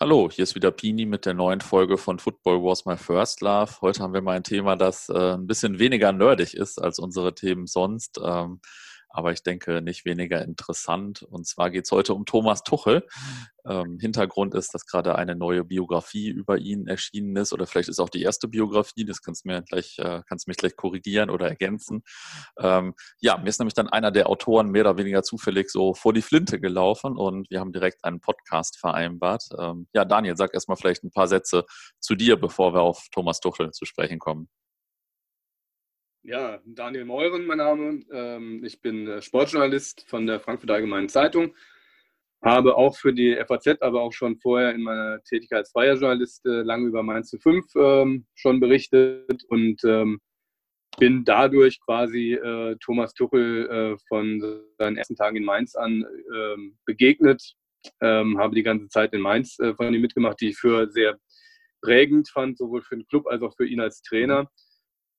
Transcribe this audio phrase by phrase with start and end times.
[0.00, 3.80] Hallo, hier ist wieder Pini mit der neuen Folge von Football Was My First Love.
[3.80, 7.34] Heute haben wir mal ein Thema, das äh, ein bisschen weniger nerdig ist als unsere
[7.34, 8.20] Themen sonst.
[8.24, 8.60] Ähm,
[9.08, 11.22] aber ich denke nicht weniger interessant.
[11.22, 13.06] Und zwar geht es heute um Thomas Tuchel.
[13.66, 18.00] Ähm, Hintergrund ist, dass gerade eine neue Biografie über ihn erschienen ist oder vielleicht ist
[18.00, 19.04] auch die erste Biografie.
[19.04, 22.02] Das kannst du mir gleich, äh, kannst mich gleich korrigieren oder ergänzen.
[22.58, 26.12] Ähm, ja, mir ist nämlich dann einer der Autoren mehr oder weniger zufällig so vor
[26.12, 29.44] die Flinte gelaufen und wir haben direkt einen Podcast vereinbart.
[29.58, 31.64] Ähm, ja, Daniel, sag erstmal vielleicht ein paar Sätze
[31.98, 34.48] zu dir, bevor wir auf Thomas Tuchel zu sprechen kommen.
[36.28, 38.02] Ja, Daniel Meuren, mein Name.
[38.12, 41.54] Ähm, ich bin äh, Sportjournalist von der Frankfurter Allgemeinen Zeitung.
[42.44, 46.44] Habe auch für die FAZ, aber auch schon vorher in meiner Tätigkeit als freier Journalist
[46.44, 50.20] äh, lange über Mainz zu 5 ähm, schon berichtet und ähm,
[50.98, 56.04] bin dadurch quasi äh, Thomas Tuchel von seinen ersten Tagen in Mainz an
[56.84, 57.54] begegnet.
[58.02, 61.16] habe die ganze Zeit in Mainz von ihm mitgemacht, die ich für sehr
[61.80, 64.50] prägend fand, sowohl für den Club als auch für ihn als Trainer.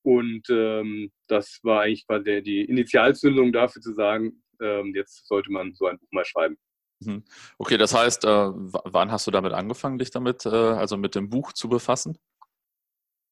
[0.04, 5.74] Und ähm, das war eigentlich quasi die Initialzündung dafür zu sagen, ähm, jetzt sollte man
[5.74, 6.58] so ein Buch mal schreiben.
[7.02, 7.24] Mhm.
[7.58, 11.30] Okay, das heißt, äh, wann hast du damit angefangen, dich damit, äh, also mit dem
[11.30, 12.18] Buch zu befassen?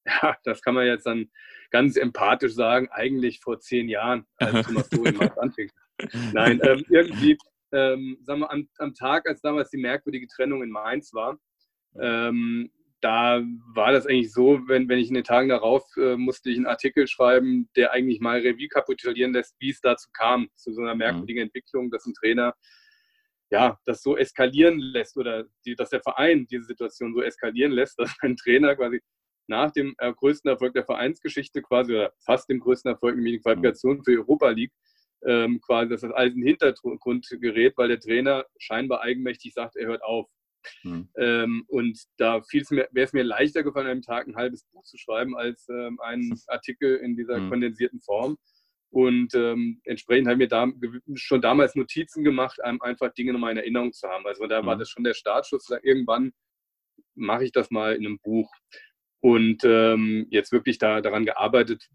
[0.24, 1.30] Ja, das kann man jetzt dann
[1.70, 5.70] ganz empathisch sagen, eigentlich vor zehn Jahren, als Thomas mal anfing.
[6.32, 7.38] Nein, ähm, irgendwie,
[7.74, 11.38] ähm, sagen wir, am, am, Tag, als damals die merkwürdige Trennung in Mainz war,
[12.00, 16.50] ähm, da war das eigentlich so, wenn, wenn ich in den Tagen darauf äh, musste
[16.50, 20.74] ich einen Artikel schreiben, der eigentlich mal Revue kapitulieren lässt, wie es dazu kam, zu
[20.74, 21.00] so einer mhm.
[21.00, 22.56] merkwürdigen Entwicklung, dass ein Trainer
[23.50, 27.98] ja, das so eskalieren lässt oder die, dass der Verein diese Situation so eskalieren lässt,
[28.00, 29.00] dass ein Trainer quasi
[29.48, 33.40] nach dem äh, größten Erfolg der Vereinsgeschichte quasi oder fast dem größten Erfolg in die
[33.40, 34.74] Qualifikation für Europa League
[35.26, 39.76] ähm, quasi, dass das alles in den Hintergrund gerät, weil der Trainer scheinbar eigenmächtig sagt,
[39.76, 40.30] er hört auf.
[40.84, 41.10] Mhm.
[41.18, 44.98] Ähm, und da wäre es mir leichter gefallen, an einem Tag ein halbes Buch zu
[44.98, 47.50] schreiben, als ähm, einen Artikel in dieser mhm.
[47.50, 48.38] kondensierten Form.
[48.90, 50.68] Und ähm, entsprechend habe ich mir da
[51.16, 54.26] schon damals Notizen gemacht, um einfach Dinge nochmal in Erinnerung zu haben.
[54.26, 54.66] Also da mhm.
[54.66, 55.70] war das schon der Startschuss.
[55.84, 56.32] Irgendwann
[57.16, 58.50] mache ich das mal in einem Buch.
[59.20, 61.88] Und ähm, jetzt wirklich da, daran gearbeitet,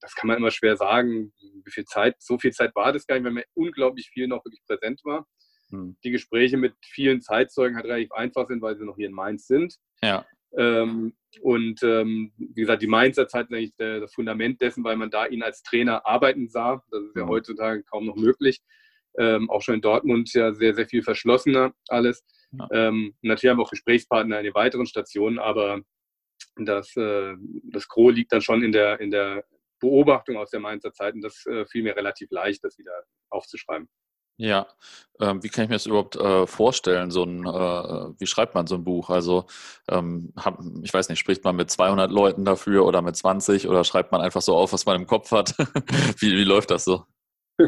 [0.00, 1.32] das kann man immer schwer sagen,
[1.64, 4.44] wie viel Zeit, so viel Zeit war das gar nicht, weil mir unglaublich viel noch
[4.44, 5.26] wirklich präsent war.
[5.70, 5.96] Hm.
[6.04, 9.46] Die Gespräche mit vielen Zeitzeugen halt relativ einfach sind, weil sie noch hier in Mainz
[9.46, 9.76] sind.
[10.02, 10.24] Ja.
[10.56, 15.10] Ähm, und ähm, wie gesagt, die Mainzer Zeit ist eigentlich das Fundament dessen, weil man
[15.10, 16.82] da ihn als Trainer arbeiten sah.
[16.90, 17.28] Das ist ja mhm.
[17.28, 18.60] heutzutage kaum noch möglich.
[19.18, 22.24] Ähm, auch schon in Dortmund ja sehr, sehr viel verschlossener alles.
[22.52, 22.68] Ja.
[22.72, 25.80] Ähm, natürlich haben wir auch Gesprächspartner in den weiteren Stationen, aber
[26.56, 27.34] das, äh,
[27.64, 29.44] das Gros liegt dann schon in der, in der
[29.80, 33.88] Beobachtung aus der Mainzer Zeit und das äh, fiel mir relativ leicht, das wieder aufzuschreiben.
[34.38, 34.66] Ja,
[35.20, 37.10] ähm, wie kann ich mir das überhaupt äh, vorstellen?
[37.10, 39.08] So ein, äh, wie schreibt man so ein Buch?
[39.08, 39.46] Also,
[39.88, 43.84] ähm, hab, ich weiß nicht, spricht man mit 200 Leuten dafür oder mit 20 oder
[43.84, 45.54] schreibt man einfach so auf, was man im Kopf hat?
[46.20, 47.04] wie, wie läuft das so?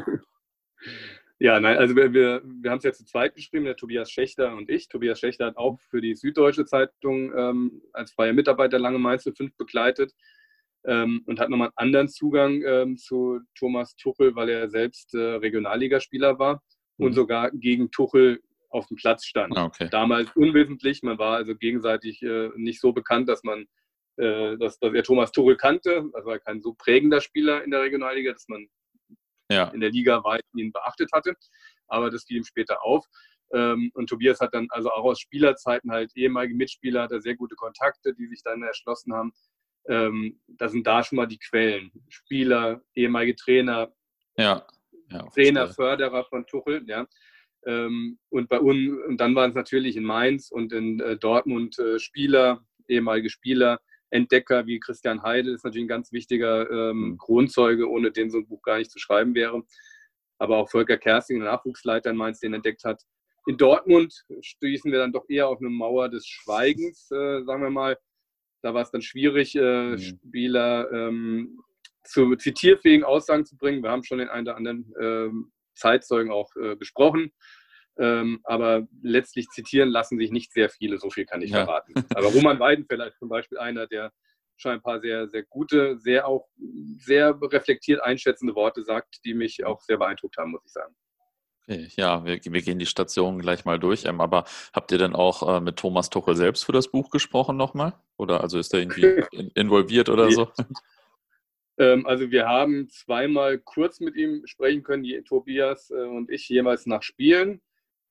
[1.40, 4.56] Ja, nein, also wir, wir, wir haben es ja zu zweit geschrieben, der Tobias Schächter
[4.56, 4.88] und ich.
[4.88, 9.56] Tobias Schächter hat auch für die Süddeutsche Zeitung ähm, als freier Mitarbeiter lange Mainz 5
[9.56, 10.12] begleitet
[10.88, 15.18] ähm, und hat nochmal einen anderen Zugang ähm, zu Thomas Tuchel, weil er selbst äh,
[15.18, 16.62] Regionalligaspieler war
[16.96, 17.06] mhm.
[17.06, 18.40] und sogar gegen Tuchel
[18.70, 19.56] auf dem Platz stand.
[19.56, 19.88] Ah, okay.
[19.90, 23.66] Damals unwesentlich, man war also gegenseitig äh, nicht so bekannt, dass man
[24.16, 26.08] äh, dass, dass er Thomas Tuchel kannte.
[26.14, 28.66] Also war kein so prägender Spieler in der Regionalliga, dass man
[29.50, 29.68] ja.
[29.68, 31.34] in der Liga weit ihn beachtet hatte.
[31.86, 33.06] Aber das fiel ihm später auf.
[33.52, 37.36] Ähm, und Tobias hat dann also auch aus Spielerzeiten halt ehemalige Mitspieler, hat er sehr
[37.36, 39.32] gute Kontakte, die sich dann erschlossen haben
[39.88, 41.90] ähm, das sind da schon mal die Quellen.
[42.08, 43.92] Spieler, ehemalige Trainer,
[44.36, 44.64] ja.
[45.10, 47.06] Ja, Trainer, Förderer von Tuchel, ja.
[47.66, 51.78] Ähm, und bei uns, und dann waren es natürlich in Mainz und in äh, Dortmund
[51.78, 57.18] äh, Spieler, ehemalige Spieler, Entdecker wie Christian Heidel ist natürlich ein ganz wichtiger ähm, mhm.
[57.18, 59.62] Kronzeuge, ohne den so ein Buch gar nicht zu schreiben wäre.
[60.38, 63.02] Aber auch Volker Kersting, der Nachwuchsleiter in Mainz, den entdeckt hat.
[63.46, 67.70] In Dortmund stießen wir dann doch eher auf eine Mauer des Schweigens, äh, sagen wir
[67.70, 67.98] mal.
[68.62, 69.98] Da war es dann schwierig, äh, mhm.
[69.98, 71.60] Spieler ähm,
[72.04, 73.82] zu zitierfähigen Aussagen zu bringen.
[73.82, 77.32] Wir haben schon den einen oder anderen ähm, Zeitzeugen auch äh, gesprochen.
[77.98, 81.64] Ähm, aber letztlich zitieren lassen sich nicht sehr viele, so viel kann ich ja.
[81.64, 81.94] verraten.
[82.14, 84.12] Aber Roman Weidenfeller ist zum Beispiel einer, der
[84.56, 86.48] schon ein paar sehr, sehr gute, sehr auch
[86.98, 90.94] sehr reflektiert einschätzende Worte sagt, die mich auch sehr beeindruckt haben, muss ich sagen.
[91.68, 94.06] Okay, ja, wir, wir, gehen die Station gleich mal durch.
[94.06, 97.58] Ähm, aber habt ihr denn auch äh, mit Thomas Tuchel selbst für das Buch gesprochen
[97.58, 97.92] nochmal?
[98.16, 100.48] Oder also ist er irgendwie in, involviert oder so?
[101.80, 106.48] Ähm, also wir haben zweimal kurz mit ihm sprechen können, die Tobias äh, und ich
[106.48, 107.60] jeweils nach Spielen.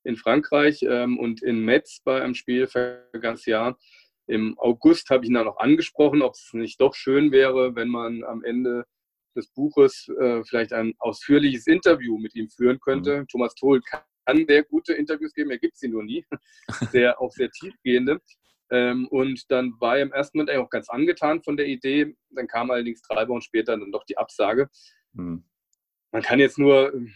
[0.05, 3.77] in Frankreich ähm, und in Metz bei einem Spiel vergangenes Jahr.
[4.25, 7.89] Im August habe ich ihn dann noch angesprochen, ob es nicht doch schön wäre, wenn
[7.89, 8.85] man am Ende
[9.37, 13.21] des Buches äh, vielleicht ein ausführliches Interview mit ihm führen könnte.
[13.21, 13.27] Mhm.
[13.27, 16.25] Thomas Tohl kann sehr gute Interviews geben, er gibt sie nur nie,
[16.91, 18.19] sehr, auch sehr tiefgehende.
[18.69, 22.15] Ähm, und dann war er im ersten Moment eigentlich auch ganz angetan von der Idee.
[22.31, 24.69] Dann kam allerdings drei Wochen später dann doch die Absage.
[25.13, 25.45] Mhm.
[26.11, 27.13] Man kann jetzt nur ähm,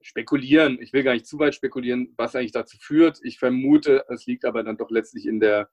[0.00, 0.78] spekulieren.
[0.80, 3.18] Ich will gar nicht zu weit spekulieren, was eigentlich dazu führt.
[3.22, 5.68] Ich vermute, es liegt aber dann doch letztlich in der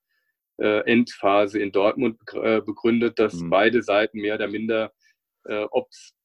[0.57, 3.49] äh, Endphase in Dortmund äh, begründet, dass mhm.
[3.49, 4.93] beide Seiten mehr oder minder,
[5.45, 5.65] äh,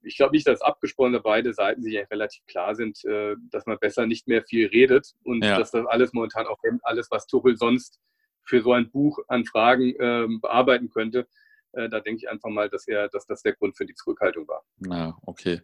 [0.02, 3.78] ich glaube nicht, dass abgesprochen, aber beide Seiten sich relativ klar sind, äh, dass man
[3.78, 5.58] besser nicht mehr viel redet und ja.
[5.58, 8.00] dass das alles momentan auch alles, was Tuchel sonst
[8.44, 11.26] für so ein Buch an Fragen ähm, bearbeiten könnte.
[11.72, 14.48] Äh, da denke ich einfach mal, dass er, dass das der Grund für die Zurückhaltung
[14.48, 14.64] war.
[14.78, 15.60] Na, okay.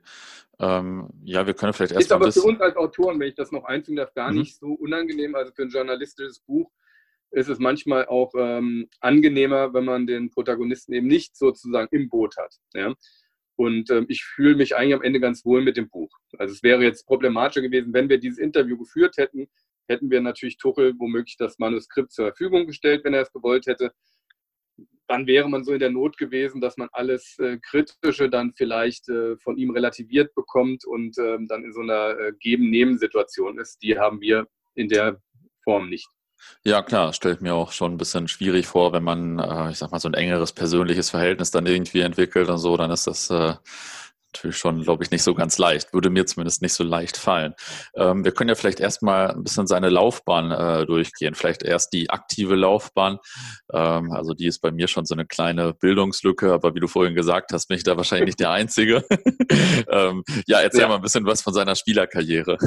[0.60, 2.06] Ähm, ja, wir können vielleicht erst.
[2.06, 4.38] Ist aber für uns als Autoren, wenn ich das noch einfügen darf, gar mhm.
[4.38, 5.34] nicht so unangenehm.
[5.34, 6.70] Also für ein journalistisches Buch
[7.32, 12.36] ist es manchmal auch ähm, angenehmer, wenn man den Protagonisten eben nicht sozusagen im Boot
[12.36, 12.54] hat.
[12.72, 12.94] Ja?
[13.56, 16.10] Und ähm, ich fühle mich eigentlich am Ende ganz wohl mit dem Buch.
[16.38, 19.48] Also es wäre jetzt problematischer gewesen, wenn wir dieses Interview geführt hätten,
[19.88, 23.92] hätten wir natürlich Tuchel womöglich das Manuskript zur Verfügung gestellt, wenn er es gewollt hätte.
[25.08, 29.08] Dann wäre man so in der Not gewesen, dass man alles äh, Kritische dann vielleicht
[29.08, 33.78] äh, von ihm relativiert bekommt und ähm, dann in so einer äh, Geben-Nehmen-Situation ist.
[33.82, 35.20] Die haben wir in der
[35.62, 36.08] Form nicht.
[36.64, 39.92] Ja, klar, stellt mir auch schon ein bisschen schwierig vor, wenn man, äh, ich sag
[39.92, 43.54] mal, so ein engeres persönliches Verhältnis dann irgendwie entwickelt und so, dann ist das äh,
[44.36, 45.92] natürlich schon, glaube ich, nicht so ganz leicht.
[45.92, 47.54] Würde mir zumindest nicht so leicht fallen.
[47.94, 51.34] Ähm, wir können ja vielleicht erstmal ein bisschen seine Laufbahn äh, durchgehen.
[51.34, 53.18] Vielleicht erst die aktive Laufbahn.
[53.72, 57.14] Ähm, also die ist bei mir schon so eine kleine Bildungslücke, aber wie du vorhin
[57.14, 59.04] gesagt hast, bin ich da wahrscheinlich nicht der Einzige.
[59.90, 60.88] ähm, ja, erzähl ja.
[60.88, 62.58] mal ein bisschen was von seiner Spielerkarriere.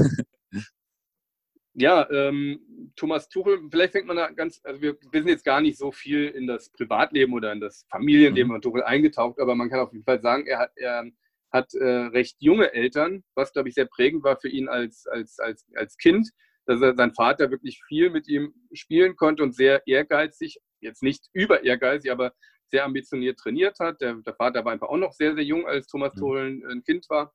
[1.75, 2.59] Ja, ähm,
[2.99, 5.91] Thomas Tuchel, vielleicht fängt man da ganz, also wir, wir, sind jetzt gar nicht so
[5.91, 8.55] viel in das Privatleben oder in das Familienleben mhm.
[8.55, 11.05] von Tuchel eingetaucht, aber man kann auf jeden Fall sagen, er hat, er
[11.51, 15.39] hat äh, recht junge Eltern, was, glaube ich, sehr prägend war für ihn als, als,
[15.39, 16.29] als, als Kind,
[16.65, 21.29] dass er sein Vater wirklich viel mit ihm spielen konnte und sehr ehrgeizig, jetzt nicht
[21.31, 22.33] über ehrgeizig, aber
[22.69, 24.01] sehr ambitioniert trainiert hat.
[24.01, 26.19] Der, der Vater war einfach auch noch sehr, sehr jung, als Thomas mhm.
[26.19, 27.33] Tuchel ein Kind war.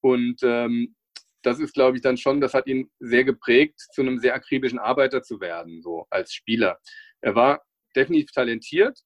[0.00, 0.96] Und ähm,
[1.46, 4.80] das ist, glaube ich, dann schon, das hat ihn sehr geprägt, zu einem sehr akribischen
[4.80, 6.78] Arbeiter zu werden, so als Spieler.
[7.20, 7.62] Er war
[7.94, 8.98] definitiv talentiert,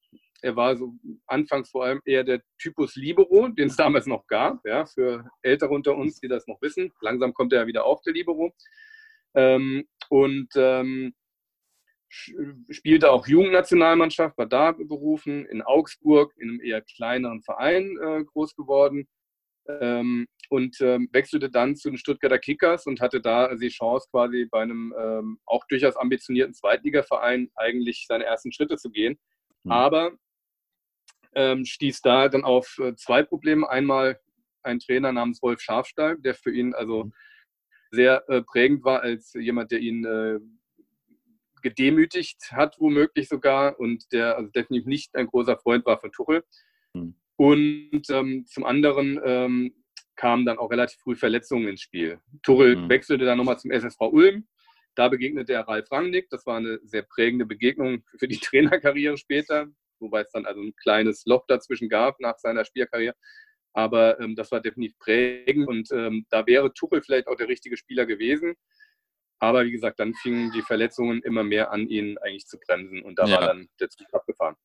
[0.42, 0.94] er war so
[1.26, 5.70] anfangs vor allem eher der Typus Libero, den es damals noch gab, ja, für Ältere
[5.70, 6.90] unter uns, die das noch wissen.
[7.02, 8.54] Langsam kommt er ja wieder auf, der Libero.
[9.34, 11.14] Ähm, und ähm,
[12.08, 18.56] spielte auch Jugendnationalmannschaft, war da berufen, in Augsburg, in einem eher kleineren Verein äh, groß
[18.56, 19.06] geworden.
[19.80, 24.46] Ähm, und ähm, wechselte dann zu den Stuttgarter Kickers und hatte da die Chance, quasi
[24.50, 29.18] bei einem ähm, auch durchaus ambitionierten Zweitligaverein eigentlich seine ersten Schritte zu gehen.
[29.62, 29.70] Mhm.
[29.70, 30.12] Aber
[31.34, 33.68] ähm, stieß da dann auf äh, zwei Probleme.
[33.68, 34.18] Einmal
[34.62, 37.12] ein Trainer namens Wolf Schafstall, der für ihn also mhm.
[37.92, 40.40] sehr äh, prägend war als jemand, der ihn äh,
[41.62, 46.42] gedemütigt hat, womöglich sogar, und der also definitiv nicht ein großer Freund war von Tuchel.
[46.94, 47.14] Mhm.
[47.40, 49.74] Und ähm, zum anderen ähm,
[50.16, 52.20] kamen dann auch relativ früh Verletzungen ins Spiel.
[52.42, 52.88] Tuchel mhm.
[52.90, 54.46] wechselte dann nochmal zum SSV Ulm.
[54.94, 56.28] Da begegnete er Ralf Rangnick.
[56.28, 59.68] Das war eine sehr prägende Begegnung für die Trainerkarriere später
[60.00, 63.14] wobei es dann also ein kleines Loch dazwischen gab nach seiner Spielkarriere.
[63.72, 67.76] Aber ähm, das war definitiv prägend und ähm, da wäre Tuchel vielleicht auch der richtige
[67.76, 68.54] Spieler gewesen.
[69.38, 73.18] Aber wie gesagt, dann fingen die Verletzungen immer mehr an, ihn eigentlich zu bremsen und
[73.18, 73.36] da ja.
[73.36, 74.56] war dann der Zug abgefahren.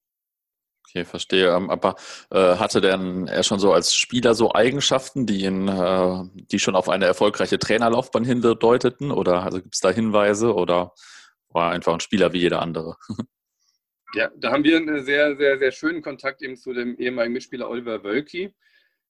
[0.88, 1.54] Okay, verstehe.
[1.54, 1.96] Ähm, aber
[2.32, 6.76] äh, hatte denn er schon so als Spieler so Eigenschaften, die ihn, äh, die schon
[6.76, 9.12] auf eine erfolgreiche Trainerlaufbahn hindeuteten?
[9.12, 10.94] Oder also gibt es da Hinweise oder
[11.50, 12.98] war er einfach ein Spieler wie jeder andere?
[14.14, 17.70] Ja, da haben wir einen sehr, sehr, sehr schönen Kontakt eben zu dem ehemaligen Mitspieler
[17.70, 18.56] Oliver Wölki,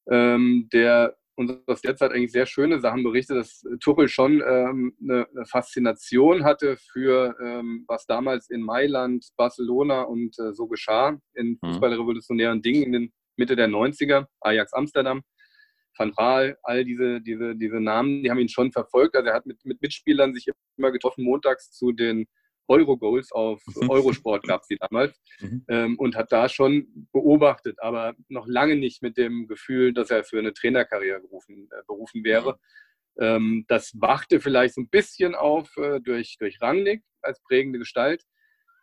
[0.10, 4.96] ähm, der uns aus der Zeit eigentlich sehr schöne Sachen berichtet, dass Tuchel schon ähm,
[5.02, 11.20] eine, eine, Faszination hatte für, ähm, was damals in Mailand, Barcelona und äh, so geschah,
[11.34, 11.68] in mhm.
[11.68, 15.24] fußballrevolutionären Dingen in den Mitte der 90er, Ajax Amsterdam,
[15.98, 19.16] Van Raal, all diese, diese, diese Namen, die haben ihn schon verfolgt.
[19.16, 22.28] Also er hat mit, mit Mitspielern sich immer getroffen, montags zu den
[22.68, 23.90] Euro-Goals auf mhm.
[23.90, 25.66] Eurosport gab es die damals mhm.
[25.68, 30.24] ähm, und hat da schon beobachtet, aber noch lange nicht mit dem Gefühl, dass er
[30.24, 32.60] für eine Trainerkarriere gerufen, äh, berufen wäre.
[33.20, 38.24] Ähm, das wachte vielleicht so ein bisschen auf äh, durch, durch Rangnick als prägende Gestalt,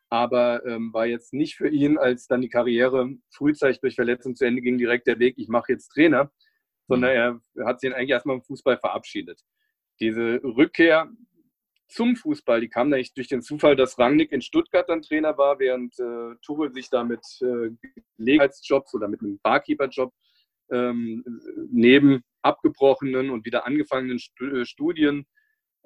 [0.09, 4.45] aber ähm, war jetzt nicht für ihn, als dann die Karriere frühzeitig durch Verletzung zu
[4.45, 6.31] Ende ging, direkt der Weg, ich mache jetzt Trainer,
[6.89, 7.41] sondern mhm.
[7.55, 9.41] er hat sich eigentlich erstmal im Fußball verabschiedet.
[10.01, 11.11] Diese Rückkehr
[11.93, 12.61] zum Fußball.
[12.61, 16.35] Die kamen eigentlich durch den Zufall, dass Rangnick in Stuttgart dann Trainer war, während äh,
[16.43, 17.71] Tuchel sich da mit äh,
[18.17, 20.13] Gelegenheitsjobs oder mit einem Barkeeper-Job
[20.71, 21.25] ähm,
[21.71, 25.27] neben abgebrochenen und wieder angefangenen äh, Studien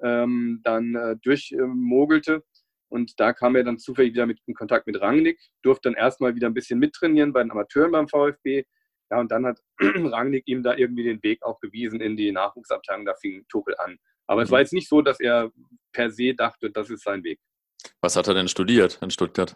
[0.01, 2.43] ähm, dann äh, durchmogelte.
[2.89, 6.35] Und da kam er dann zufällig wieder mit, in Kontakt mit Rangnick, durfte dann erstmal
[6.35, 8.63] wieder ein bisschen mittrainieren bei den Amateuren beim VfB.
[9.09, 13.05] Ja, und dann hat Rangnick ihm da irgendwie den Weg auch gewiesen in die Nachwuchsabteilung.
[13.05, 13.97] Da fing Tuchel an.
[14.27, 15.51] Aber es war jetzt nicht so, dass er
[15.93, 17.39] per se dachte, das ist sein Weg.
[18.01, 19.55] Was hat er denn studiert in Stuttgart?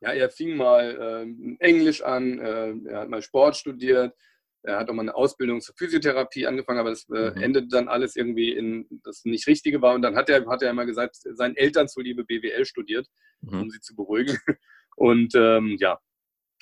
[0.00, 4.14] Ja, er fing mal äh, Englisch an, äh, er hat mal Sport studiert,
[4.62, 7.42] er hat auch mal eine Ausbildung zur Physiotherapie angefangen, aber das äh, mhm.
[7.42, 9.94] endete dann alles irgendwie in das nicht Richtige war.
[9.94, 13.06] Und dann hat er, hat er immer gesagt, seinen Eltern zuliebe BWL studiert,
[13.42, 13.62] mhm.
[13.62, 14.36] um sie zu beruhigen.
[14.96, 15.98] Und ähm, ja,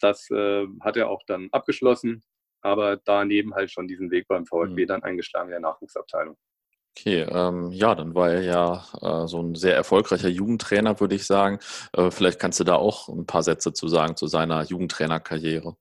[0.00, 2.24] das äh, hat er auch dann abgeschlossen,
[2.60, 4.86] aber daneben halt schon diesen Weg beim VfB mhm.
[4.88, 6.36] dann eingeschlagen in der Nachwuchsabteilung.
[6.94, 11.26] Okay, ähm, ja, dann war er ja äh, so ein sehr erfolgreicher Jugendtrainer, würde ich
[11.26, 11.58] sagen.
[11.94, 15.74] Äh, vielleicht kannst du da auch ein paar Sätze zu sagen zu seiner Jugendtrainerkarriere.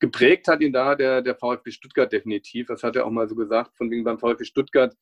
[0.00, 2.68] Geprägt hat ihn da der, der VfB Stuttgart definitiv.
[2.68, 4.94] Das hat er auch mal so gesagt, von wegen beim VfB Stuttgart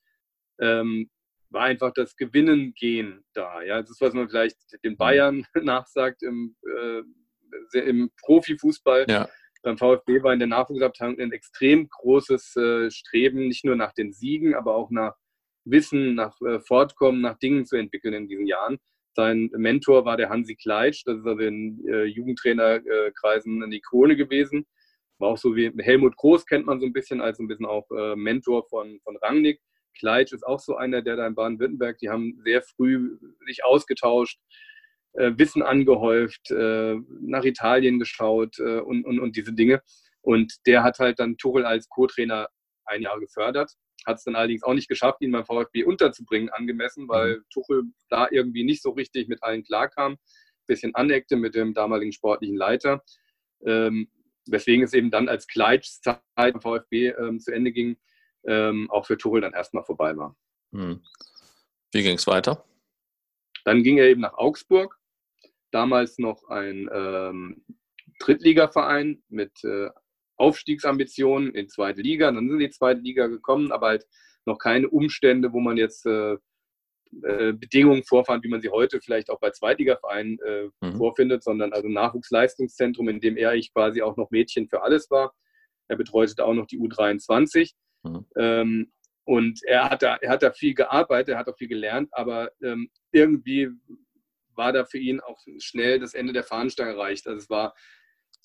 [0.60, 1.08] ähm,
[1.50, 3.62] war einfach das Gewinnen gehen da.
[3.62, 4.96] Ja, das ist, was man vielleicht den mhm.
[4.96, 9.06] Bayern nachsagt im, äh, im Profifußball.
[9.08, 9.28] Ja
[9.62, 14.12] beim VfB war in der Nachwuchsabteilung ein extrem großes äh, Streben, nicht nur nach den
[14.12, 15.14] Siegen, aber auch nach
[15.64, 18.78] Wissen, nach äh, Fortkommen, nach Dingen zu entwickeln in diesen Jahren.
[19.14, 24.66] Sein Mentor war der Hansi Kleitsch, das ist also in äh, Jugendtrainerkreisen eine Ikone gewesen.
[25.18, 27.88] War auch so wie Helmut Groß kennt man so ein bisschen als ein bisschen auch
[27.90, 29.60] äh, Mentor von, von Rangnick.
[29.98, 34.40] Kleitsch ist auch so einer, der da in Baden-Württemberg, die haben sehr früh sich ausgetauscht,
[35.14, 39.82] äh, Wissen angehäuft, äh, nach Italien geschaut äh, und, und, und diese Dinge.
[40.22, 42.48] Und der hat halt dann Tuchel als Co-Trainer
[42.84, 43.72] ein Jahr gefördert.
[44.06, 47.44] Hat es dann allerdings auch nicht geschafft, ihn beim VfB unterzubringen, angemessen, weil mhm.
[47.52, 50.16] Tuchel da irgendwie nicht so richtig mit allen klarkam.
[50.66, 53.02] Bisschen aneckte mit dem damaligen sportlichen Leiter.
[53.64, 54.08] Ähm,
[54.46, 57.96] weswegen es eben dann als Kleitschzeit beim VfB ähm, zu Ende ging,
[58.44, 60.36] ähm, auch für Tuchel dann erstmal vorbei war.
[60.72, 61.02] Mhm.
[61.92, 62.64] Wie ging es weiter?
[63.64, 64.98] Dann ging er eben nach Augsburg
[65.72, 67.64] damals noch ein ähm,
[68.20, 69.90] Drittligaverein mit äh,
[70.36, 72.30] Aufstiegsambitionen in zweite Liga.
[72.30, 74.06] Dann sind die zweite Liga gekommen, aber halt
[74.44, 76.36] noch keine Umstände, wo man jetzt äh,
[77.22, 80.96] äh, Bedingungen vorfand, wie man sie heute vielleicht auch bei Zweitligavereinen äh, mhm.
[80.96, 85.34] vorfindet, sondern also Nachwuchsleistungszentrum, in dem er ich quasi auch noch Mädchen für alles war.
[85.88, 87.72] Er betreute da auch noch die U23.
[88.02, 88.26] Mhm.
[88.36, 88.92] Ähm,
[89.24, 92.50] und er hat, da, er hat da viel gearbeitet, er hat auch viel gelernt, aber
[92.62, 93.68] ähm, irgendwie
[94.56, 97.26] war da für ihn auch schnell das Ende der Fahnenstange erreicht.
[97.26, 97.74] Also es war,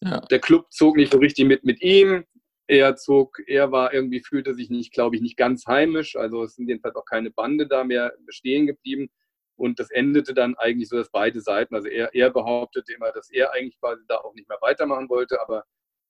[0.01, 0.19] ja.
[0.21, 2.25] der Club zog nicht so richtig mit mit ihm.
[2.67, 6.15] Er zog, er war irgendwie, fühlte sich nicht, glaube ich, nicht ganz heimisch.
[6.17, 9.09] Also es sind jedenfalls auch keine Bande da mehr bestehen geblieben.
[9.57, 13.31] Und das endete dann eigentlich so, dass beide Seiten, also er, er behauptete immer, dass
[13.31, 15.63] er eigentlich quasi da auch nicht mehr weitermachen wollte, aber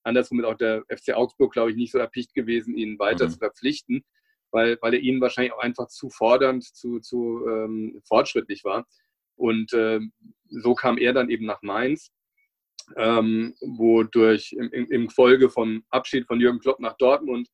[0.04, 3.30] andersrum ist auch der FC Augsburg, glaube ich, nicht so erpicht gewesen, ihn weiter mhm.
[3.32, 4.04] zu verpflichten,
[4.52, 8.86] weil, weil er ihnen wahrscheinlich auch einfach zu fordernd, zu, zu ähm, fortschrittlich war.
[9.38, 10.00] Und äh,
[10.50, 12.12] so kam er dann eben nach Mainz,
[12.96, 17.50] ähm, wo durch im, im, Folge von Abschied von Jürgen Klopp nach Dortmund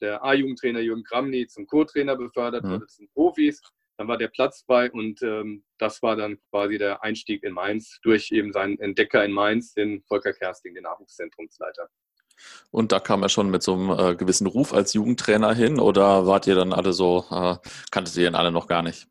[0.00, 2.70] der A-Jugendtrainer Jürgen Kramny zum Co-Trainer befördert mhm.
[2.70, 3.62] wurde, zum Profis.
[3.96, 8.00] Dann war der Platz frei und ähm, das war dann quasi der Einstieg in Mainz
[8.02, 11.88] durch eben seinen Entdecker in Mainz, den Volker Kersting, den Nachwuchszentrumsleiter.
[12.70, 16.26] Und da kam er schon mit so einem äh, gewissen Ruf als Jugendtrainer hin oder
[16.26, 17.56] wart ihr dann alle so, äh,
[17.90, 19.06] kanntet ihr ihn alle noch gar nicht?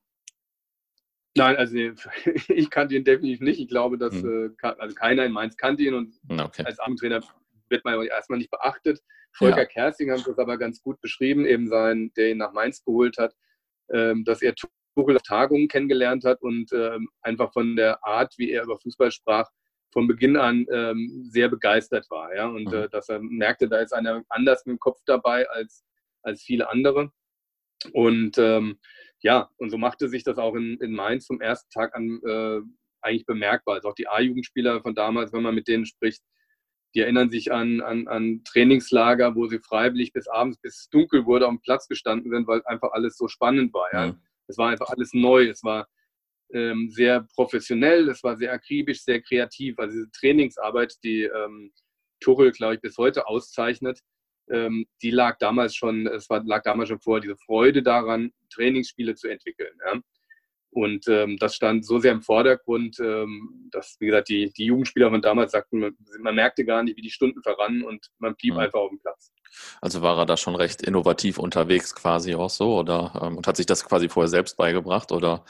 [1.35, 1.75] Nein, also
[2.47, 3.59] ich kannte ihn definitiv nicht.
[3.59, 4.55] Ich glaube, dass hm.
[4.61, 6.63] äh, also keiner in Mainz kannte ihn und okay.
[6.65, 7.21] als Abendtrainer
[7.69, 9.01] wird man erstmal nicht beachtet.
[9.33, 9.65] Volker ja.
[9.65, 13.33] Kersting hat das aber ganz gut beschrieben, eben sein, der ihn nach Mainz geholt hat,
[13.89, 14.53] ähm, dass er
[14.95, 19.11] Tuchel auf Tagungen kennengelernt hat und ähm, einfach von der Art, wie er über Fußball
[19.11, 19.49] sprach,
[19.93, 22.33] von Beginn an ähm, sehr begeistert war.
[22.35, 22.47] Ja?
[22.47, 22.73] Und mhm.
[22.73, 25.85] äh, dass er merkte, da ist einer anders mit dem Kopf dabei als,
[26.23, 27.11] als viele andere.
[27.93, 28.37] Und
[29.23, 32.61] ja, und so machte sich das auch in, in Mainz vom ersten Tag an äh,
[33.01, 33.75] eigentlich bemerkbar.
[33.75, 36.21] Also auch die A-Jugendspieler von damals, wenn man mit denen spricht,
[36.93, 41.47] die erinnern sich an, an, an Trainingslager, wo sie freiwillig bis abends, bis dunkel wurde,
[41.47, 43.87] am Platz gestanden sind, weil einfach alles so spannend war.
[43.93, 44.07] Ja?
[44.07, 44.21] Mhm.
[44.47, 45.87] Es war einfach alles neu, es war
[46.53, 49.79] ähm, sehr professionell, es war sehr akribisch, sehr kreativ.
[49.79, 51.71] Also diese Trainingsarbeit, die ähm,
[52.19, 53.99] Tuchel, glaube ich, bis heute auszeichnet,
[54.51, 59.15] ähm, die lag damals schon, es war, lag damals schon vor, diese Freude daran, Trainingsspiele
[59.15, 59.73] zu entwickeln.
[59.85, 59.99] Ja?
[60.73, 65.09] Und ähm, das stand so sehr im Vordergrund, ähm, dass, wie gesagt, die, die Jugendspieler
[65.09, 68.53] von damals sagten, man, man, merkte gar nicht, wie die Stunden verrannen und man blieb
[68.53, 68.61] mhm.
[68.61, 69.33] einfach auf dem Platz.
[69.81, 73.57] Also war er da schon recht innovativ unterwegs quasi auch so oder ähm, und hat
[73.57, 75.43] sich das quasi vorher selbst beigebracht oder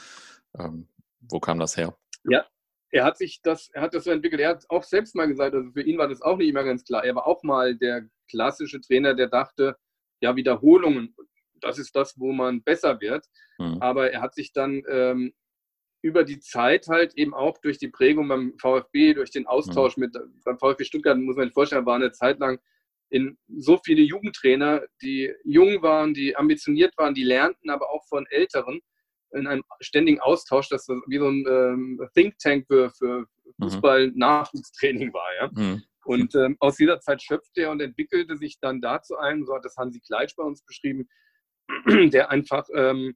[0.58, 0.88] ähm,
[1.20, 1.96] wo kam das her?
[2.24, 2.44] Ja,
[2.92, 4.40] er hat sich das, er hat das so entwickelt.
[4.40, 6.84] Er hat auch selbst mal gesagt, also für ihn war das auch nicht immer ganz
[6.84, 7.04] klar.
[7.04, 9.76] Er war auch mal der klassische Trainer, der dachte,
[10.20, 11.16] ja, Wiederholungen,
[11.60, 13.26] das ist das, wo man besser wird.
[13.58, 13.78] Mhm.
[13.80, 15.32] Aber er hat sich dann ähm,
[16.02, 20.02] über die Zeit halt eben auch durch die Prägung beim VfB, durch den Austausch mhm.
[20.02, 22.60] mit beim VfB Stuttgart, muss man sich vorstellen, war eine Zeit lang
[23.08, 28.26] in so viele Jugendtrainer, die jung waren, die ambitioniert waren, die lernten aber auch von
[28.30, 28.80] Älteren
[29.34, 33.64] in einem ständigen Austausch, dass das wie so ein ähm, Think Tank für, für mhm.
[33.64, 35.34] Fußball-Nachwuchstraining war.
[35.40, 35.50] Ja?
[35.52, 35.82] Mhm.
[36.04, 39.64] Und ähm, aus dieser Zeit schöpfte er und entwickelte sich dann dazu ein, so hat
[39.64, 41.08] das Hansi Kleitsch bei uns beschrieben,
[41.86, 43.14] der einfach ähm,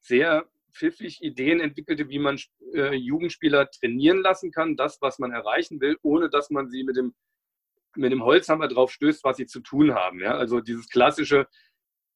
[0.00, 2.38] sehr pfiffig Ideen entwickelte, wie man
[2.74, 6.96] äh, Jugendspieler trainieren lassen kann, das, was man erreichen will, ohne dass man sie mit
[6.96, 7.14] dem,
[7.96, 10.20] mit dem Holzhammer drauf stößt, was sie zu tun haben.
[10.20, 10.36] Ja?
[10.36, 11.48] Also dieses klassische,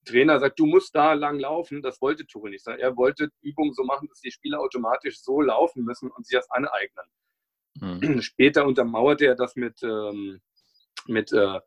[0.05, 2.67] Trainer sagt, du musst da lang laufen, das wollte Tuchel nicht.
[2.67, 6.51] Er wollte Übungen so machen, dass die Spieler automatisch so laufen müssen und sich das
[6.51, 7.07] aneignen.
[7.75, 8.03] Mhm.
[8.23, 10.41] Später untermauerte er das mit, ähm,
[11.07, 11.61] mit äh,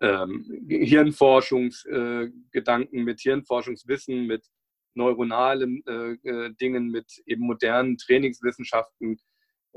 [0.00, 4.46] ähm, Hirnforschungsgedanken, äh, mit Hirnforschungswissen, mit
[4.94, 9.20] neuronalen äh, äh, Dingen, mit eben modernen Trainingswissenschaften,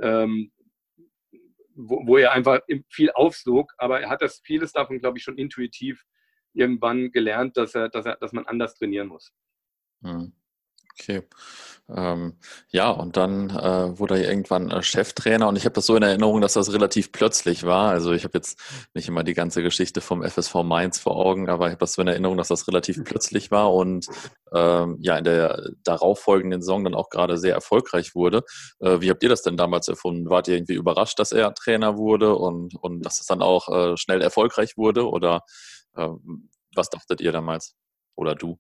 [0.02, 0.52] ähm,
[1.76, 3.74] wo, wo, er einfach viel aufsog.
[3.78, 6.04] Aber er hat das vieles davon, glaube ich, schon intuitiv
[6.54, 9.34] irgendwann gelernt, dass er, dass er, dass man anders trainieren muss.
[10.02, 10.34] Mhm.
[11.00, 11.24] Okay.
[11.90, 12.38] Ähm,
[12.70, 16.04] ja, und dann äh, wurde er irgendwann äh, Cheftrainer und ich habe das so in
[16.04, 17.90] Erinnerung, dass das relativ plötzlich war.
[17.90, 18.60] Also ich habe jetzt
[18.94, 22.02] nicht immer die ganze Geschichte vom FSV Mainz vor Augen, aber ich habe das so
[22.02, 23.04] in Erinnerung, dass das relativ mhm.
[23.06, 24.08] plötzlich war und
[24.54, 28.44] ähm, ja, in der darauffolgenden Saison dann auch gerade sehr erfolgreich wurde.
[28.80, 30.30] Äh, wie habt ihr das denn damals erfunden?
[30.30, 33.98] Wart ihr irgendwie überrascht, dass er Trainer wurde und, und dass es dann auch äh,
[33.98, 35.10] schnell erfolgreich wurde?
[35.10, 35.42] Oder
[35.94, 37.76] was dachtet ihr damals?
[38.16, 38.60] Oder du?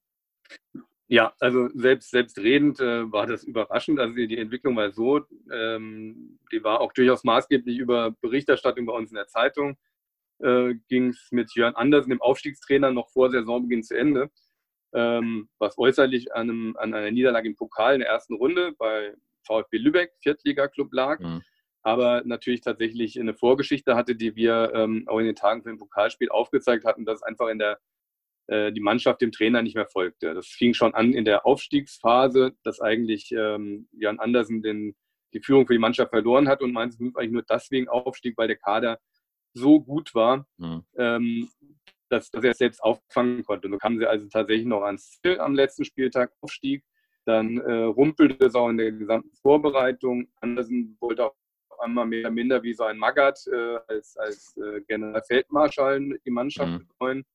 [1.07, 3.99] Ja, also selbst, selbstredend äh, war das überraschend.
[3.99, 5.19] Also die, die Entwicklung war so,
[5.51, 9.77] ähm, die war auch durchaus maßgeblich über Berichterstattung bei uns in der Zeitung.
[10.39, 14.31] Äh, Ging es mit Jörn Andersen, dem Aufstiegstrainer, noch vor Saisonbeginn zu Ende.
[14.93, 19.13] Ähm, was äußerlich an, einem, an, einer Niederlage im Pokal in der ersten Runde bei
[19.45, 21.19] VfB Lübeck, Viertliga-Club lag.
[21.19, 21.41] Mhm.
[21.83, 25.79] Aber natürlich tatsächlich eine Vorgeschichte hatte, die wir ähm, auch in den Tagen für ein
[25.79, 27.79] Pokalspiel aufgezeigt hatten, dass einfach in der
[28.47, 30.33] äh, die Mannschaft dem Trainer nicht mehr folgte.
[30.33, 34.95] Das fing schon an in der Aufstiegsphase, dass eigentlich ähm, Jan Andersen den,
[35.33, 38.57] die Führung für die Mannschaft verloren hat und Mainz eigentlich nur deswegen aufstieg, weil der
[38.57, 38.99] Kader
[39.53, 40.83] so gut war, mhm.
[40.97, 41.49] ähm,
[42.09, 43.67] dass, dass, er es selbst auffangen konnte.
[43.67, 46.83] Und so kamen sie also tatsächlich noch ans Ziel am letzten Spieltag, Aufstieg.
[47.25, 50.27] Dann äh, rumpelte es auch in der gesamten Vorbereitung.
[50.41, 51.35] Andersen wollte auch
[51.81, 56.71] einmal mehr oder minder wie so ein Magath äh, als, als äh, Generalfeldmarschall die Mannschaft
[56.71, 56.87] mhm.
[56.87, 57.25] betreuen.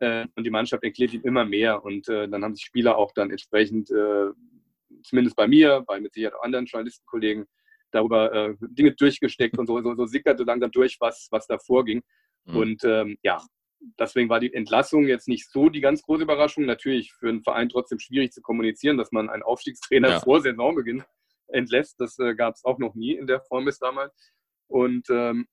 [0.00, 1.84] Äh, und die Mannschaft erklärt ihm immer mehr.
[1.84, 4.30] Und äh, dann haben sich Spieler auch dann entsprechend, äh,
[5.02, 7.46] zumindest bei mir, bei mit Sicherheit auch anderen Journalistenkollegen,
[7.90, 12.02] darüber äh, Dinge durchgesteckt und so, so, so sickerte langsam durch, was, was da vorging.
[12.44, 12.56] Mhm.
[12.56, 13.42] Und ähm, ja,
[13.98, 16.64] deswegen war die Entlassung jetzt nicht so die ganz große Überraschung.
[16.64, 20.20] Natürlich für einen Verein trotzdem schwierig zu kommunizieren, dass man einen Aufstiegstrainer ja.
[20.20, 21.02] vor Saisonbeginn
[21.48, 22.00] entlässt.
[22.00, 24.12] Das äh, gab es auch noch nie in der Form bis damals.
[24.68, 25.46] Und ähm,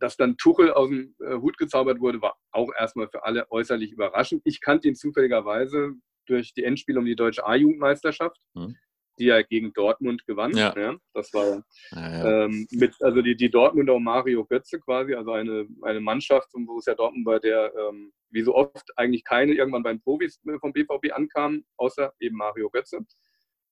[0.00, 3.92] dass dann Tuchel aus dem äh, Hut gezaubert wurde, war auch erstmal für alle äußerlich
[3.92, 4.42] überraschend.
[4.44, 5.92] Ich kannte ihn zufälligerweise
[6.26, 8.76] durch die Endspiele um die deutsche A-Jugendmeisterschaft, mhm.
[9.18, 10.56] die er gegen Dortmund gewann.
[10.56, 10.74] Ja.
[10.76, 15.32] ja das war ja, ähm, mit, also die, die Dortmunder und Mario Götze quasi, also
[15.32, 19.52] eine, eine Mannschaft, wo es ja Dortmund bei der, ähm, wie so oft, eigentlich keine
[19.52, 23.00] irgendwann beim Profis äh, vom BVB ankam, außer eben Mario Götze.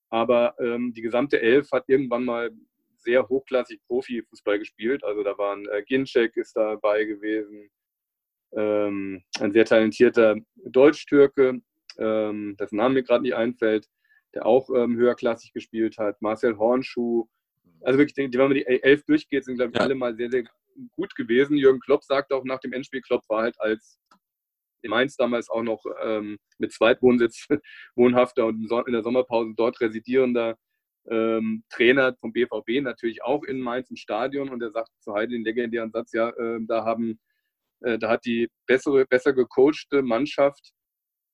[0.09, 2.49] Aber ähm, die gesamte Elf hat irgendwann mal
[2.97, 5.03] sehr hochklassig Profifußball gespielt.
[5.03, 7.69] Also da waren äh, Ginczek ist dabei gewesen,
[8.53, 11.61] ähm, ein sehr talentierter Deutsch-Türke,
[11.97, 13.87] ähm, dessen Name mir gerade nicht einfällt,
[14.33, 16.21] der auch ähm, höherklassig gespielt hat.
[16.21, 17.27] Marcel Hornschuh.
[17.81, 19.83] Also wirklich, wenn man die elf durchgeht, sind, glaube ich, ja.
[19.83, 20.43] alle mal sehr, sehr
[20.95, 21.57] gut gewesen.
[21.57, 23.99] Jürgen Klopp sagt auch nach dem Endspiel, Klopp war halt als
[24.81, 27.47] in Mainz damals auch noch ähm, mit Zweitwohnsitz
[27.95, 30.57] wohnhafter und in der Sommerpause dort residierender
[31.09, 35.31] ähm, Trainer vom BVB natürlich auch in Mainz im Stadion und er sagt zu Heide
[35.31, 37.19] den legendären Satz, ja, äh, da haben,
[37.81, 40.71] äh, da hat die bessere, besser gecoachte Mannschaft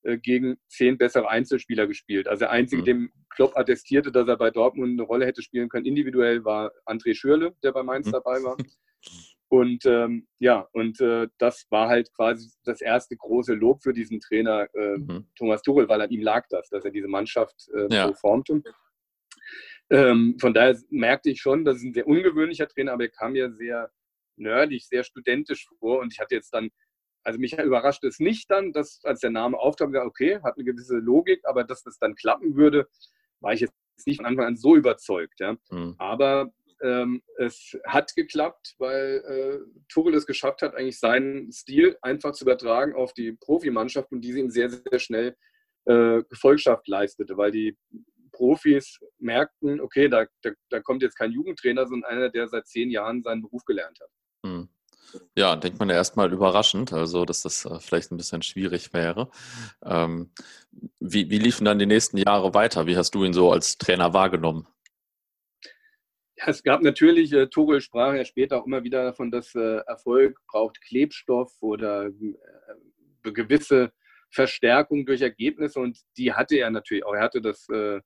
[0.04, 2.28] äh, gegen zehn bessere Einzelspieler gespielt.
[2.28, 2.86] Also der einzige, mhm.
[2.86, 7.16] dem Klopp attestierte, dass er bei Dortmund eine Rolle hätte spielen können, individuell war André
[7.16, 8.12] Schürle, der bei Mainz mhm.
[8.12, 8.58] dabei war.
[9.56, 14.20] Und ähm, ja, und äh, das war halt quasi das erste große Lob für diesen
[14.20, 15.28] Trainer äh, mhm.
[15.38, 18.08] Thomas Tuchel, weil an ihm lag das, dass er diese Mannschaft äh, ja.
[18.08, 18.62] so formte.
[19.90, 23.32] Ähm, von daher merkte ich schon, das ist ein sehr ungewöhnlicher Trainer, aber er kam
[23.32, 23.92] mir sehr
[24.36, 26.70] nerdig, sehr studentisch vor und ich hatte jetzt dann,
[27.24, 30.98] also mich überrascht es nicht dann, dass als der Name auftaucht, okay, hat eine gewisse
[30.98, 32.90] Logik, aber dass das dann klappen würde,
[33.40, 33.74] war ich jetzt
[34.06, 35.40] nicht von Anfang an so überzeugt.
[35.40, 35.56] Ja.
[35.70, 35.96] Mhm.
[35.98, 36.52] Aber
[36.86, 42.44] ähm, es hat geklappt, weil äh, Tuchel es geschafft hat, eigentlich seinen Stil einfach zu
[42.44, 45.36] übertragen auf die Profimannschaft und diese ihm sehr, sehr schnell
[45.86, 47.76] äh, Gefolgschaft leistete, weil die
[48.32, 52.92] Profis merkten, okay, da, da, da, kommt jetzt kein Jugendtrainer, sondern einer, der seit zehn
[52.92, 54.10] Jahren seinen Beruf gelernt hat.
[54.46, 54.70] Hm.
[55.36, 59.30] Ja, denkt man ja erstmal überraschend, also dass das äh, vielleicht ein bisschen schwierig wäre.
[59.84, 60.32] Ähm,
[61.00, 62.86] wie, wie liefen dann die nächsten Jahre weiter?
[62.86, 64.68] Wie hast du ihn so als Trainer wahrgenommen?
[66.38, 69.78] Ja, es gab natürlich, äh, Togel sprach ja später auch immer wieder davon, dass äh,
[69.88, 73.94] Erfolg braucht Klebstoff oder äh, gewisse
[74.32, 77.14] Verstärkung durch Ergebnisse und die hatte er natürlich auch.
[77.14, 78.02] Er hatte das äh,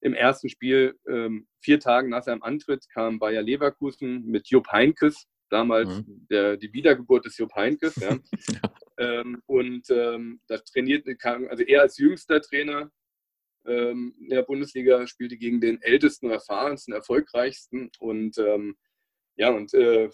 [0.00, 5.26] im ersten Spiel, ähm, vier Tage nach seinem Antritt, kam Bayer Leverkusen mit Jupp Heinkes,
[5.48, 6.26] damals mhm.
[6.28, 7.94] der, die Wiedergeburt des Jupp Heinkes.
[8.00, 8.74] Ja.
[8.98, 11.16] ähm, und ähm, da trainierte,
[11.48, 12.90] also er als jüngster Trainer
[13.66, 18.76] ähm, in der Bundesliga spielte gegen den ältesten, erfahrensten, erfolgreichsten und ähm,
[19.36, 20.10] ja, und äh,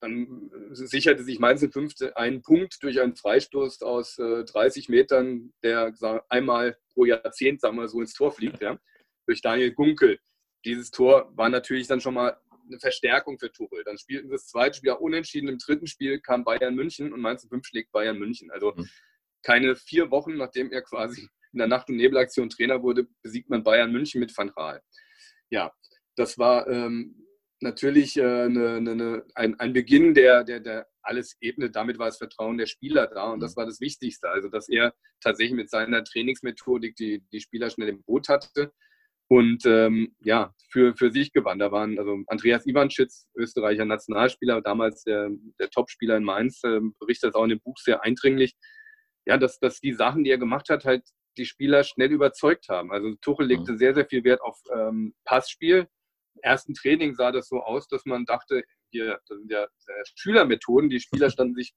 [0.00, 5.94] dann sicherte sich Mainz 5 einen Punkt durch einen Freistoß aus äh, 30 Metern, der
[6.28, 8.78] einmal pro Jahrzehnt, sagen wir so, ins Tor fliegt, ja,
[9.26, 10.18] durch Daniel Gunkel.
[10.64, 13.84] Dieses Tor war natürlich dann schon mal eine Verstärkung für Tuchel.
[13.84, 15.48] Dann spielten sie das zweite Spiel auch unentschieden.
[15.48, 18.50] Im dritten Spiel kam Bayern München und Mainz 5 schlägt Bayern München.
[18.50, 18.88] Also mhm.
[19.42, 23.62] keine vier Wochen, nachdem er quasi in der Nacht- und Nebelaktion Trainer wurde, besiegt man
[23.62, 24.82] Bayern München mit Van Raal.
[25.50, 25.72] Ja,
[26.16, 27.26] das war ähm,
[27.60, 31.76] natürlich äh, eine, eine, ein, ein, Beginn, der, der, der alles ebnet.
[31.76, 33.60] Damit war das Vertrauen der Spieler da und das mhm.
[33.60, 34.28] war das Wichtigste.
[34.28, 38.72] Also, dass er tatsächlich mit seiner Trainingsmethodik die, die Spieler schnell im Boot hatte
[39.28, 41.58] und ähm, ja, für, für sich gewann.
[41.58, 47.28] Da waren also Andreas Iwanschitz, Österreicher Nationalspieler, damals der, der Topspieler in Mainz, äh, berichtet
[47.28, 48.54] das auch in dem Buch sehr eindringlich.
[49.24, 51.04] Ja, dass, dass die Sachen, die er gemacht hat, halt
[51.36, 52.92] die Spieler schnell überzeugt haben.
[52.92, 53.78] Also Tuchel legte mhm.
[53.78, 55.88] sehr, sehr viel Wert auf ähm, Passspiel.
[56.34, 59.66] Im ersten Training sah das so aus, dass man dachte, hier, das sind ja
[60.16, 61.74] Schülermethoden, die Spieler standen sich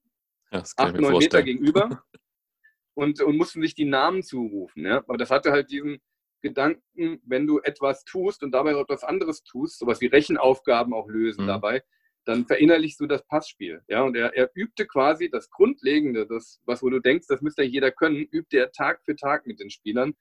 [0.52, 2.04] ja, acht, neun Meter gegenüber
[2.94, 4.86] und, und mussten sich die Namen zurufen.
[4.86, 4.98] Ja?
[4.98, 6.00] Aber das hatte halt diesen
[6.42, 11.44] Gedanken, wenn du etwas tust und dabei etwas anderes tust, sowas wie Rechenaufgaben auch lösen
[11.44, 11.48] mhm.
[11.48, 11.84] dabei,
[12.26, 13.82] dann verinnerlichst du das Passspiel.
[13.88, 17.64] Ja, und er, er übte quasi das Grundlegende, das, was wo du denkst, das müsste
[17.64, 20.14] jeder können, übte er Tag für Tag mit den Spielern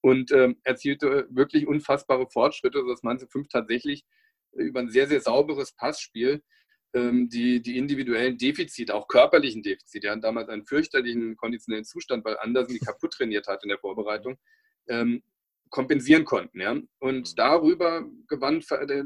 [0.00, 4.04] und ähm, erzielte wirklich unfassbare Fortschritte, sodass Manze 5 tatsächlich
[4.52, 6.42] über ein sehr, sehr sauberes Passspiel
[6.94, 12.24] ähm, die, die individuellen Defizite, auch körperlichen Defizite, er hat damals einen fürchterlichen konditionellen Zustand,
[12.24, 14.38] weil Andersen die kaputt trainiert hat in der Vorbereitung,
[14.88, 15.22] ähm,
[15.70, 16.60] kompensieren konnten.
[16.60, 16.76] Ja?
[16.98, 17.34] Und mhm.
[17.36, 18.62] darüber gewann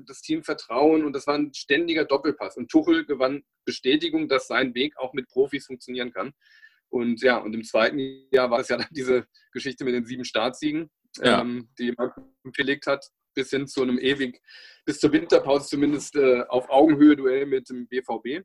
[0.06, 2.56] das Team Vertrauen und das war ein ständiger Doppelpass.
[2.56, 6.32] Und Tuchel gewann Bestätigung, dass sein Weg auch mit Profis funktionieren kann.
[6.88, 7.98] Und ja, und im zweiten
[8.30, 11.40] Jahr war es ja dann diese Geschichte mit den sieben Startsiegen, ja.
[11.40, 12.10] ähm, die man
[12.52, 14.40] gelegt hat, bis hin zu einem ewig,
[14.84, 18.44] bis zur Winterpause zumindest äh, auf Augenhöhe Duell mit dem BVB.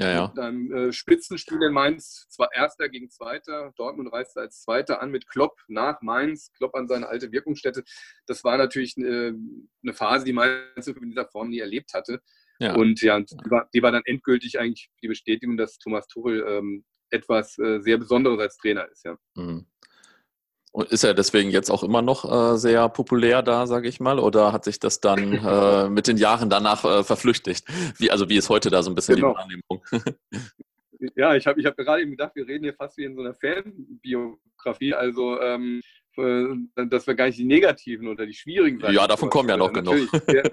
[0.00, 0.32] Ja, ja.
[0.34, 3.74] Dann äh, Spitzenspiel in Mainz, zwar Erster gegen Zweiter.
[3.76, 7.84] Dortmund reiste als Zweiter an mit Klopp nach Mainz, Klopp an seine alte Wirkungsstätte.
[8.26, 9.34] Das war natürlich äh,
[9.82, 12.22] eine Phase, die Mainz in dieser Form nie erlebt hatte.
[12.60, 12.74] Ja.
[12.76, 16.84] Und ja, die war, die war, dann endgültig eigentlich die Bestätigung, dass Thomas Tuchel ähm,
[17.10, 19.04] etwas äh, sehr Besonderes als Trainer ist.
[19.04, 19.18] Ja.
[19.34, 19.66] Mhm.
[20.72, 24.20] Und ist er deswegen jetzt auch immer noch äh, sehr populär da, sage ich mal,
[24.20, 27.66] oder hat sich das dann äh, mit den Jahren danach äh, verflüchtigt?
[27.98, 29.32] Wie, also wie ist heute da so ein bisschen genau.
[29.32, 29.82] die Wahrnehmung?
[31.16, 33.22] ja, ich habe ich hab gerade eben gedacht, wir reden hier fast wie in so
[33.22, 35.80] einer Fanbiografie, also ähm,
[36.16, 38.94] äh, dass wir gar nicht die negativen oder die schwierigen Seiten.
[38.94, 40.08] Ja, davon kommen ja noch genug.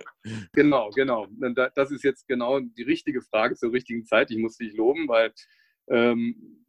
[0.54, 1.28] genau, genau.
[1.76, 4.32] Das ist jetzt genau die richtige Frage zur richtigen Zeit.
[4.32, 5.32] Ich muss dich loben, weil
[5.90, 6.64] ähm,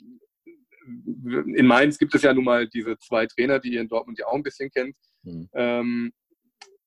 [0.89, 4.27] in Mainz gibt es ja nun mal diese zwei Trainer, die ihr in Dortmund ja
[4.27, 4.97] auch ein bisschen kennt.
[5.23, 5.49] Mhm.
[5.55, 6.13] Ähm,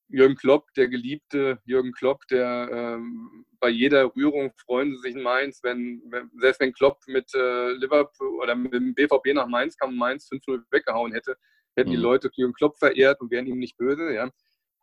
[0.08, 5.22] Jürgen Klopp, der geliebte Jürgen Klopp, der ähm, bei jeder Rührung freuen sie sich in
[5.22, 9.78] Mainz, wenn, wenn selbst wenn Klopp mit äh, Liverpool oder mit dem BVB nach Mainz
[9.78, 11.38] kam und Mainz 5-0 weggehauen hätte,
[11.76, 11.96] hätten mhm.
[11.96, 14.14] die Leute Jürgen Klopp verehrt und wären ihm nicht böse.
[14.14, 14.30] Ja?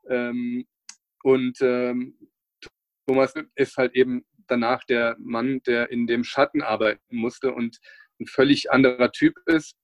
[0.09, 0.67] Ähm,
[1.23, 2.17] und ähm,
[3.07, 7.79] Thomas ist halt eben danach der Mann, der in dem Schatten arbeiten musste und
[8.21, 9.77] ein völlig anderer Typ ist,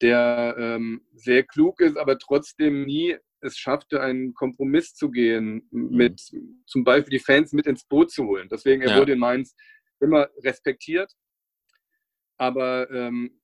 [0.00, 5.96] der ähm, sehr klug ist, aber trotzdem nie es schaffte, einen Kompromiss zu gehen, mhm.
[5.96, 6.20] mit
[6.66, 8.48] zum Beispiel die Fans mit ins Boot zu holen.
[8.50, 8.98] Deswegen, er ja.
[8.98, 9.54] wurde in Mainz
[10.00, 11.12] immer respektiert,
[12.38, 13.40] aber ähm,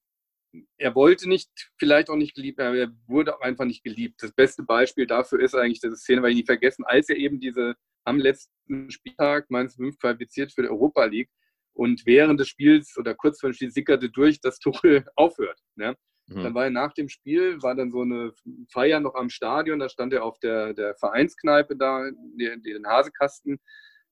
[0.78, 4.22] er wollte nicht, vielleicht auch nicht geliebt, aber er wurde auch einfach nicht geliebt.
[4.22, 7.40] Das beste Beispiel dafür ist eigentlich diese Szene, weil ich nie vergessen, als er eben
[7.40, 11.30] diese am letzten Spieltag, meines 5 qualifiziert für die Europa League
[11.76, 15.60] und während des Spiels oder kurz vor dem Spiel sickerte durch, dass Tuchel aufhört.
[15.76, 15.96] Ne?
[16.28, 16.42] Mhm.
[16.42, 18.32] Dann war er nach dem Spiel, war dann so eine
[18.72, 23.58] Feier noch am Stadion, da stand er auf der, der Vereinskneipe da, den, den Hasekasten,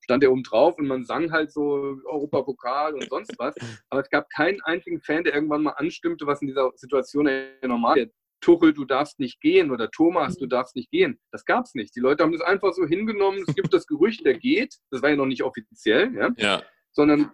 [0.01, 3.55] stand er oben drauf und man sang halt so Europapokal und sonst was.
[3.89, 7.29] Aber es gab keinen einzigen Fan, der irgendwann mal anstimmte, was in dieser Situation
[7.63, 8.13] normal ist.
[8.41, 11.19] Tuchel, du darfst nicht gehen oder Thomas, du darfst nicht gehen.
[11.33, 11.97] Das gab es nicht.
[11.97, 13.43] Die Leute haben das einfach so hingenommen.
[13.49, 14.77] Es gibt das Gerücht, der geht.
[14.91, 16.29] Das war ja noch nicht offiziell, ja.
[16.37, 16.63] ja.
[16.93, 17.31] Sondern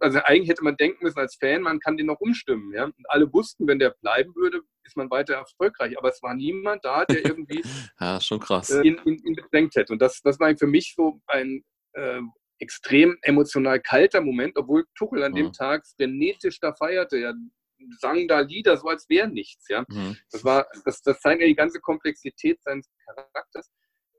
[0.00, 2.72] also eigentlich hätte man denken müssen als Fan, man kann den noch umstimmen.
[2.72, 2.84] Ja?
[2.84, 5.96] Und alle wussten, wenn der bleiben würde, ist man weiter erfolgreich.
[5.98, 7.62] Aber es war niemand da, der irgendwie
[8.00, 8.70] ja, schon krass.
[8.70, 9.92] Äh, ihn, ihn, ihn bedrängt hätte.
[9.92, 12.20] Und das, das war für mich so ein äh,
[12.58, 15.36] extrem emotional kalter Moment, obwohl Tuchel an mhm.
[15.36, 17.18] dem Tag frenetisch da feierte.
[17.18, 17.34] Er
[18.00, 19.68] sang da Lieder, so als wäre nichts.
[19.68, 19.84] Ja?
[19.88, 20.16] Mhm.
[20.30, 23.70] Das, war, das, das zeigt ja die ganze Komplexität seines Charakters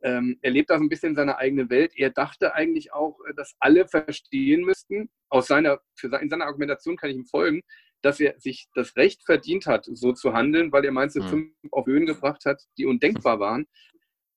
[0.01, 1.93] ähm, er lebt da so ein bisschen in seiner eigenen Welt.
[1.95, 6.97] Er dachte eigentlich auch, äh, dass alle verstehen müssten, aus seiner, für, in seiner Argumentation
[6.97, 7.61] kann ich ihm folgen,
[8.01, 11.27] dass er sich das Recht verdient hat, so zu handeln, weil er meinte, mhm.
[11.27, 13.67] fünf auf Höhen gebracht hat, die undenkbar waren.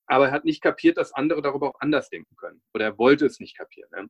[0.05, 2.61] Aber er hat nicht kapiert, dass andere darüber auch anders denken können.
[2.73, 3.89] Oder er wollte es nicht kapieren.
[3.95, 4.07] Ne?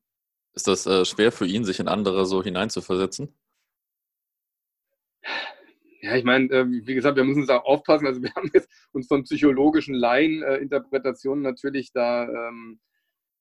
[0.55, 3.35] Ist das äh, schwer für ihn, sich in andere so hineinzuversetzen?
[6.03, 8.05] Ja, ich meine, äh, wie gesagt, wir müssen da aufpassen.
[8.05, 12.81] Also wir haben jetzt uns von psychologischen Laieninterpretationen natürlich da ähm,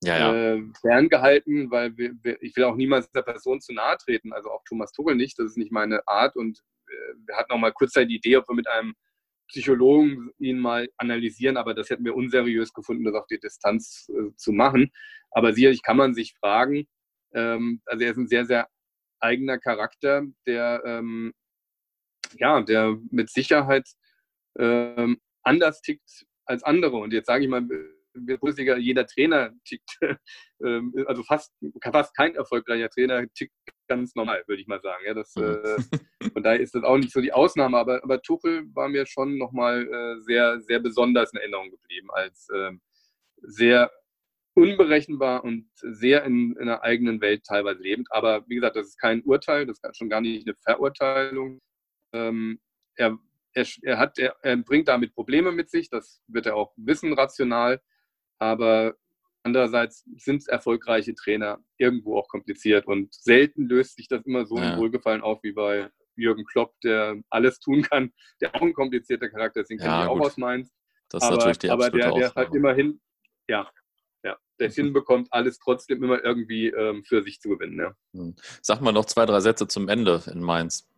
[0.05, 0.55] ja, ja.
[0.55, 4.49] Äh, ferngehalten, weil wir, wir, ich will auch niemals der Person zu nahe treten, also
[4.49, 5.41] auch Thomas Tuchel nicht.
[5.41, 6.37] Das ist nicht meine Art.
[6.37, 8.95] Und äh, wir hatten auch mal kurz die Idee, ob wir mit einem
[9.49, 14.33] Psychologen ihn mal analysieren, aber das hätten wir unseriös gefunden, das auf die Distanz äh,
[14.37, 14.93] zu machen.
[15.33, 16.87] Aber sicherlich kann man sich fragen,
[17.35, 18.69] ähm, also er ist ein sehr, sehr
[19.19, 21.33] eigener Charakter, der ähm,
[22.39, 23.89] ja, der mit Sicherheit
[24.59, 26.97] ähm, anders tickt als andere.
[26.97, 27.67] Und jetzt sage ich mal,
[28.15, 29.99] Bundesliga, jeder Trainer tickt,
[30.65, 33.55] ähm, also fast, fast kein erfolgreicher Trainer tickt
[33.89, 35.05] ganz normal, würde ich mal sagen.
[35.07, 35.99] Ja, das, mhm.
[36.23, 39.07] äh, von daher ist das auch nicht so die Ausnahme, aber, aber Tuchel war mir
[39.07, 42.73] schon nochmal äh, sehr, sehr besonders in Erinnerung geblieben, als äh,
[43.43, 43.91] sehr
[44.55, 48.09] unberechenbar und sehr in, in einer eigenen Welt teilweise lebend.
[48.11, 51.61] Aber wie gesagt, das ist kein Urteil, das ist schon gar nicht eine Verurteilung.
[52.13, 52.61] Ähm,
[52.97, 53.19] er,
[53.55, 57.13] er, er, hat, er, er bringt damit Probleme mit sich, das wird er auch wissen
[57.13, 57.81] rational,
[58.39, 58.95] aber
[59.43, 64.73] andererseits sind erfolgreiche Trainer irgendwo auch kompliziert und selten löst sich das immer so ja.
[64.73, 69.29] im Wohlgefallen auf wie bei Jürgen Klopp, der alles tun kann, der auch ein komplizierter
[69.29, 70.71] Charakter ist, den kenne ja, ich auch aus Mainz.
[71.09, 73.01] Das ist aber, natürlich die aber der, der halt immerhin,
[73.49, 73.69] ja,
[74.25, 74.73] ja, der mhm.
[74.73, 77.79] hinbekommt, alles trotzdem immer irgendwie ähm, für sich zu gewinnen.
[77.79, 77.95] Ja.
[78.13, 78.35] Hm.
[78.61, 80.89] Sag mal noch zwei, drei Sätze zum Ende in Mainz.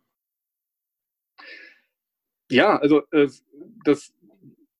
[2.49, 3.27] Ja, also äh,
[3.83, 4.13] das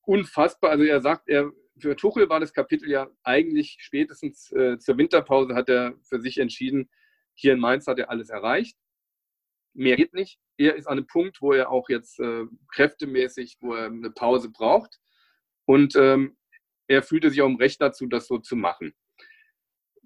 [0.01, 0.71] unfassbar.
[0.71, 5.55] Also er sagt, er für Tuchel war das Kapitel ja eigentlich spätestens äh, zur Winterpause
[5.55, 6.89] hat er für sich entschieden,
[7.33, 8.77] hier in Mainz hat er alles erreicht.
[9.73, 10.39] Mehr geht nicht.
[10.57, 14.49] Er ist an einem Punkt, wo er auch jetzt äh, kräftemäßig, wo er eine Pause
[14.49, 14.99] braucht.
[15.65, 16.37] Und ähm,
[16.87, 18.93] er fühlte sich auch im Recht dazu, das so zu machen.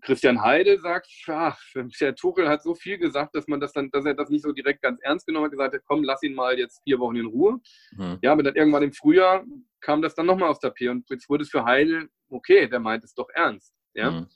[0.02, 1.60] Christian Heide sagt, ach,
[2.00, 4.52] Herr Tuchel hat so viel gesagt, dass man das dann, dass er das nicht so
[4.52, 7.26] direkt ganz ernst genommen hat, gesagt hat, komm, lass ihn mal jetzt vier Wochen in
[7.26, 7.60] Ruhe.
[7.92, 8.20] Mhm.
[8.22, 9.46] Ja, aber dann irgendwann im Frühjahr
[9.82, 13.04] kam das dann nochmal aufs Tapet und jetzt wurde es für Heide, okay, der meint
[13.04, 13.74] es doch ernst.
[13.94, 14.12] Ja.
[14.12, 14.28] Mhm.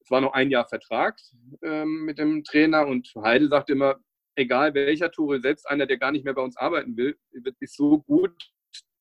[0.00, 1.18] Es war noch ein Jahr Vertrag
[1.62, 3.96] ähm, mit dem Trainer und Heide sagt immer,
[4.36, 7.16] egal welcher Tuchel, selbst einer, der gar nicht mehr bei uns arbeiten will,
[7.60, 8.32] ist so gut,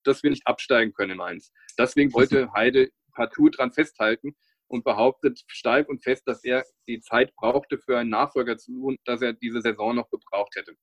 [0.04, 1.52] dass wir nicht absteigen können in Mainz.
[1.78, 4.36] Deswegen wollte Heide partout dran festhalten
[4.68, 9.00] und behauptet steif und fest, dass er die Zeit brauchte für einen Nachfolger zu und
[9.06, 10.76] dass er diese Saison noch gebraucht hätte.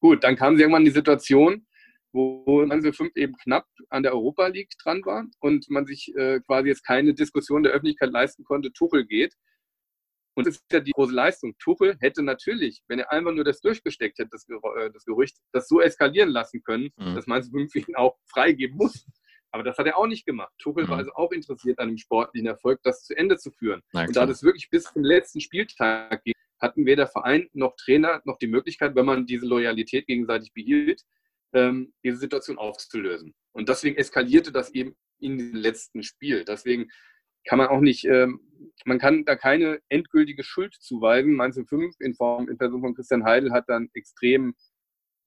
[0.00, 1.66] Gut, dann kam irgendwann die Situation,
[2.12, 6.40] wo Hanse 5 eben knapp an der Europa League dran war und man sich äh,
[6.40, 9.34] quasi jetzt keine Diskussion der Öffentlichkeit leisten konnte, Tuchel geht.
[10.36, 11.54] Und das ist ja die große Leistung.
[11.58, 15.80] Tuchel hätte natürlich, wenn er einfach nur das durchgesteckt hätte, das, äh, Gerücht, das so
[15.80, 17.14] eskalieren lassen können, mhm.
[17.14, 19.06] dass Mainz 5 ihn auch freigeben muss.
[19.54, 20.52] Aber das hat er auch nicht gemacht.
[20.58, 20.88] Tuchel mhm.
[20.88, 23.82] war also auch interessiert an dem sportlichen Erfolg, das zu Ende zu führen.
[23.92, 28.20] Na, und da das wirklich bis zum letzten Spieltag ging, hatten weder Verein noch Trainer
[28.24, 31.02] noch die Möglichkeit, wenn man diese Loyalität gegenseitig behielt,
[31.52, 33.32] ähm, diese Situation aufzulösen.
[33.52, 36.44] Und deswegen eskalierte das eben in dem letzten Spiel.
[36.44, 36.88] Deswegen
[37.46, 38.40] kann man auch nicht, ähm,
[38.84, 41.32] man kann da keine endgültige Schuld zuweisen.
[41.32, 44.56] Mainz 5 in Form, in Person von Christian Heidel hat dann extrem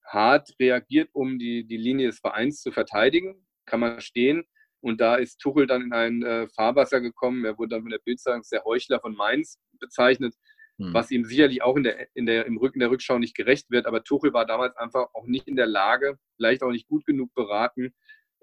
[0.04, 4.44] hart reagiert, um die, die Linie des Vereins zu verteidigen kann man stehen.
[4.82, 7.46] Und da ist Tuchel dann in ein äh, Fahrwasser gekommen.
[7.46, 10.34] Er wurde dann von der Bildzeitung der Heuchler von Mainz bezeichnet.
[10.78, 10.94] hm.
[10.94, 13.86] was ihm sicherlich auch in der, in der, im Rücken der Rückschau nicht gerecht wird.
[13.86, 17.34] Aber Tuchel war damals einfach auch nicht in der Lage, vielleicht auch nicht gut genug
[17.34, 17.94] beraten,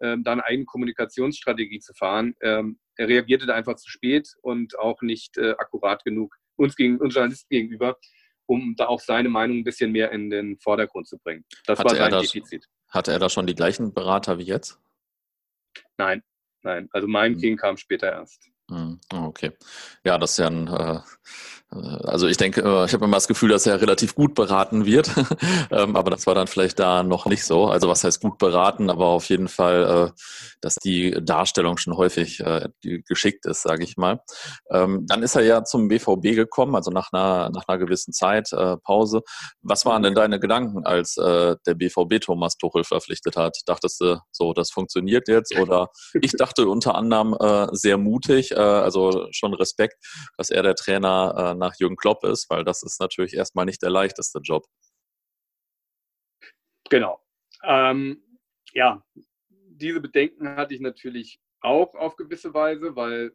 [0.00, 2.34] ähm, da eine eigene Kommunikationsstrategie zu fahren.
[2.40, 6.98] Ähm, er reagierte da einfach zu spät und auch nicht äh, akkurat genug uns, gegen,
[6.98, 7.96] uns Journalisten gegenüber,
[8.46, 11.44] um da auch seine Meinung ein bisschen mehr in den Vordergrund zu bringen.
[11.66, 12.66] Das hatte war sein Defizit.
[12.88, 14.80] Hatte er da schon die gleichen Berater wie jetzt?
[15.96, 16.22] Nein,
[16.62, 16.88] nein.
[16.92, 17.40] Also mein hm.
[17.40, 18.50] King kam später erst.
[18.70, 19.52] Hm, okay.
[20.04, 21.00] Ja, das ist ja ein, äh,
[22.04, 25.10] also ich denke, äh, ich habe immer das Gefühl, dass er relativ gut beraten wird,
[25.70, 27.66] ähm, aber das war dann vielleicht da noch nicht so.
[27.66, 30.12] Also was heißt gut beraten, aber auf jeden Fall,
[30.60, 32.42] dass die Darstellung schon häufig
[32.80, 34.20] geschickt ist, sage ich mal.
[34.70, 38.50] Ähm, dann ist er ja zum BVB gekommen, also nach einer, nach einer gewissen Zeit,
[38.84, 39.22] Pause.
[39.62, 43.56] Was waren denn deine Gedanken, als der BVB Thomas Tuchel verpflichtet hat?
[43.66, 45.56] Dachtest du so, das funktioniert jetzt?
[45.58, 45.88] Oder
[46.20, 47.36] ich dachte unter anderem
[47.72, 49.96] sehr mutig, also schon Respekt,
[50.36, 53.90] dass er der Trainer nach Jürgen Klopp ist, weil das ist natürlich erstmal nicht der
[53.90, 54.66] leichteste Job.
[56.90, 57.20] Genau.
[57.62, 58.22] Ähm,
[58.72, 59.02] ja,
[59.48, 63.32] diese Bedenken hatte ich natürlich auch auf gewisse Weise, weil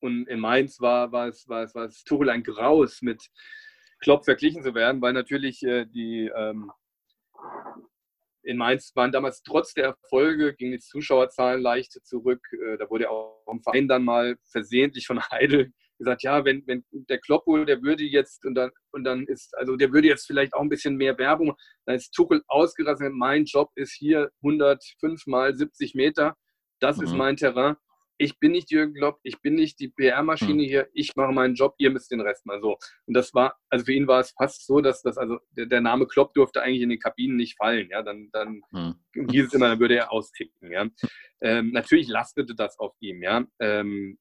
[0.00, 3.30] und in Mainz war, war, es, war, es, war es ein Graus, mit
[4.00, 6.70] Klopp verglichen zu werden, weil natürlich äh, die ähm,
[8.42, 12.46] in Mainz waren damals trotz der Erfolge, gingen die Zuschauerzahlen leicht zurück.
[12.52, 16.84] Äh, da wurde auch im Verein dann mal versehentlich von Heidel gesagt, ja, wenn, wenn
[16.92, 20.54] der Kloppo, der würde jetzt und dann, und dann ist, also der würde jetzt vielleicht
[20.54, 21.54] auch ein bisschen mehr Werbung,
[21.86, 26.36] dann ist Tuchel ausgerastet, mein Job ist hier 105 mal 70 Meter,
[26.80, 27.04] das mhm.
[27.04, 27.76] ist mein Terrain.
[28.16, 30.66] Ich bin nicht Jürgen Klopp, ich bin nicht die PR-Maschine mhm.
[30.66, 32.78] hier, ich mache meinen Job, ihr müsst den Rest mal so.
[33.06, 35.80] Und das war, also für ihn war es fast so, dass das, also der, der
[35.80, 39.28] Name Klopp durfte eigentlich in den Kabinen nicht fallen, ja, dann, dann mhm.
[39.30, 40.86] hieß es immer, dann würde er austicken, ja.
[41.40, 43.44] Ähm, natürlich lastete das auf ihm, ja.
[43.58, 44.18] Ähm,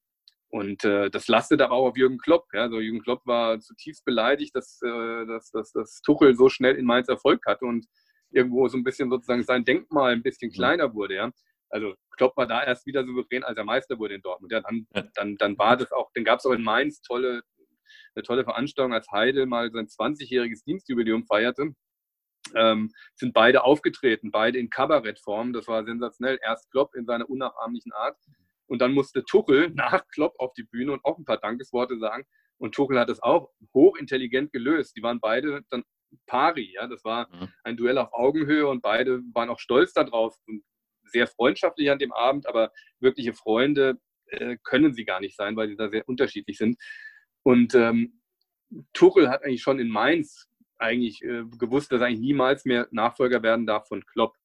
[0.54, 2.46] und äh, das lastet aber auch auf Jürgen Klopp.
[2.54, 2.62] Ja?
[2.62, 6.86] Also Jürgen Klopp war zutiefst beleidigt, dass, äh, dass, dass, dass Tuchel so schnell in
[6.86, 7.88] Mainz Erfolg hatte und
[8.30, 10.54] irgendwo so ein bisschen sozusagen sein Denkmal ein bisschen mhm.
[10.54, 11.16] kleiner wurde.
[11.16, 11.32] Ja?
[11.70, 14.52] Also Klopp war da erst wieder souverän, als er Meister wurde in Dortmund.
[14.52, 14.86] Ja, dann,
[15.16, 17.42] dann, dann war das auch, dann gab es auch in Mainz tolle,
[18.14, 21.74] eine tolle Veranstaltung, als Heidel mal sein 20-jähriges Dienstjubiläum feierte.
[22.54, 25.52] Ähm, sind beide aufgetreten, beide in Kabarettform.
[25.52, 26.38] Das war sensationell.
[26.44, 28.18] Erst Klopp in seiner unnachahmlichen Art
[28.68, 32.26] und dann musste Tuchel nach Klopp auf die Bühne und auch ein paar Dankesworte sagen.
[32.58, 34.96] Und Tuchel hat es auch hochintelligent gelöst.
[34.96, 35.84] Die waren beide dann
[36.28, 36.74] pari.
[36.76, 36.88] Ja?
[36.88, 37.50] Das war mhm.
[37.64, 40.64] ein Duell auf Augenhöhe und beide waren auch stolz darauf und
[41.06, 42.48] sehr freundschaftlich an dem Abend.
[42.48, 46.78] Aber wirkliche Freunde äh, können sie gar nicht sein, weil sie da sehr unterschiedlich sind.
[47.44, 48.22] Und ähm,
[48.94, 50.48] Tuchel hat eigentlich schon in Mainz
[50.78, 54.36] eigentlich äh, gewusst, dass er eigentlich niemals mehr Nachfolger werden darf von Klopp.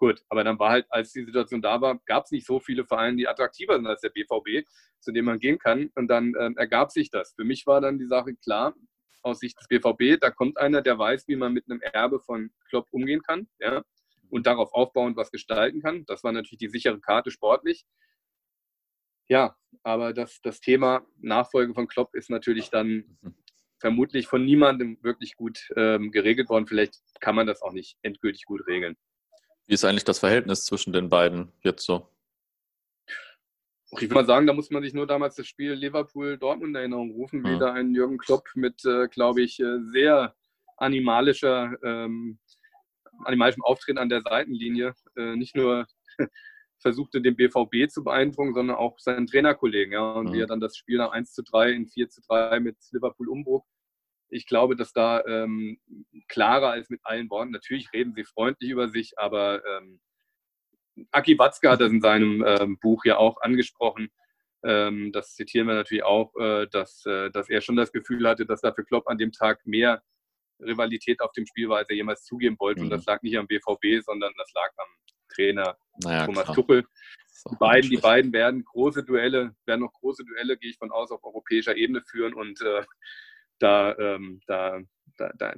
[0.00, 2.86] Gut, aber dann war halt, als die Situation da war, gab es nicht so viele
[2.86, 4.66] Vereine, die attraktiver sind als der BVB,
[4.98, 5.90] zu dem man gehen kann.
[5.94, 7.34] Und dann ähm, ergab sich das.
[7.36, 8.74] Für mich war dann die Sache klar,
[9.22, 12.50] aus Sicht des BVB, da kommt einer, der weiß, wie man mit einem Erbe von
[12.70, 13.84] Klopp umgehen kann, ja,
[14.30, 16.06] und darauf aufbauend was gestalten kann.
[16.06, 17.84] Das war natürlich die sichere Karte sportlich.
[19.28, 23.18] Ja, aber das, das Thema Nachfolge von Klopp ist natürlich dann
[23.78, 26.66] vermutlich von niemandem wirklich gut ähm, geregelt worden.
[26.66, 28.96] Vielleicht kann man das auch nicht endgültig gut regeln.
[29.70, 32.08] Wie ist eigentlich das Verhältnis zwischen den beiden jetzt so?
[33.92, 37.12] Ich würde mal sagen, da muss man sich nur damals das Spiel Liverpool-Dortmund in Erinnerung
[37.12, 37.60] rufen, wie mhm.
[37.60, 40.34] da ein Jürgen Klopp mit, äh, glaube ich, äh, sehr
[40.76, 42.40] animalischer, ähm,
[43.24, 45.86] animalischem Auftreten an der Seitenlinie äh, nicht nur
[46.80, 49.92] versuchte, den BVB zu beeindrucken, sondern auch seinen Trainerkollegen.
[49.92, 50.32] Ja, und mhm.
[50.32, 53.28] wie er dann das Spiel nach 1 zu 3 in 4 zu 3 mit Liverpool
[53.28, 53.64] umbruch
[54.30, 55.78] ich glaube, dass da ähm,
[56.28, 60.00] klarer als mit allen Worten, natürlich reden sie freundlich über sich, aber ähm,
[61.10, 64.10] Aki Watzke hat das in seinem ähm, Buch ja auch angesprochen.
[64.62, 68.46] Ähm, das zitieren wir natürlich auch, äh, dass, äh, dass er schon das Gefühl hatte,
[68.46, 70.02] dass da für Klopp an dem Tag mehr
[70.60, 72.80] Rivalität auf dem Spiel war, als er jemals zugeben wollte.
[72.80, 72.86] Mhm.
[72.86, 74.88] Und das lag nicht am BVB, sondern das lag am
[75.34, 76.56] Trainer naja, Thomas klar.
[76.56, 76.84] Tuchel.
[77.50, 81.10] Die beiden, die beiden werden große Duelle, werden noch große Duelle, gehe ich von aus,
[81.10, 82.34] auf europäischer Ebene führen.
[82.34, 82.84] Und äh,
[83.60, 84.80] da, ähm, da,
[85.16, 85.54] da, da,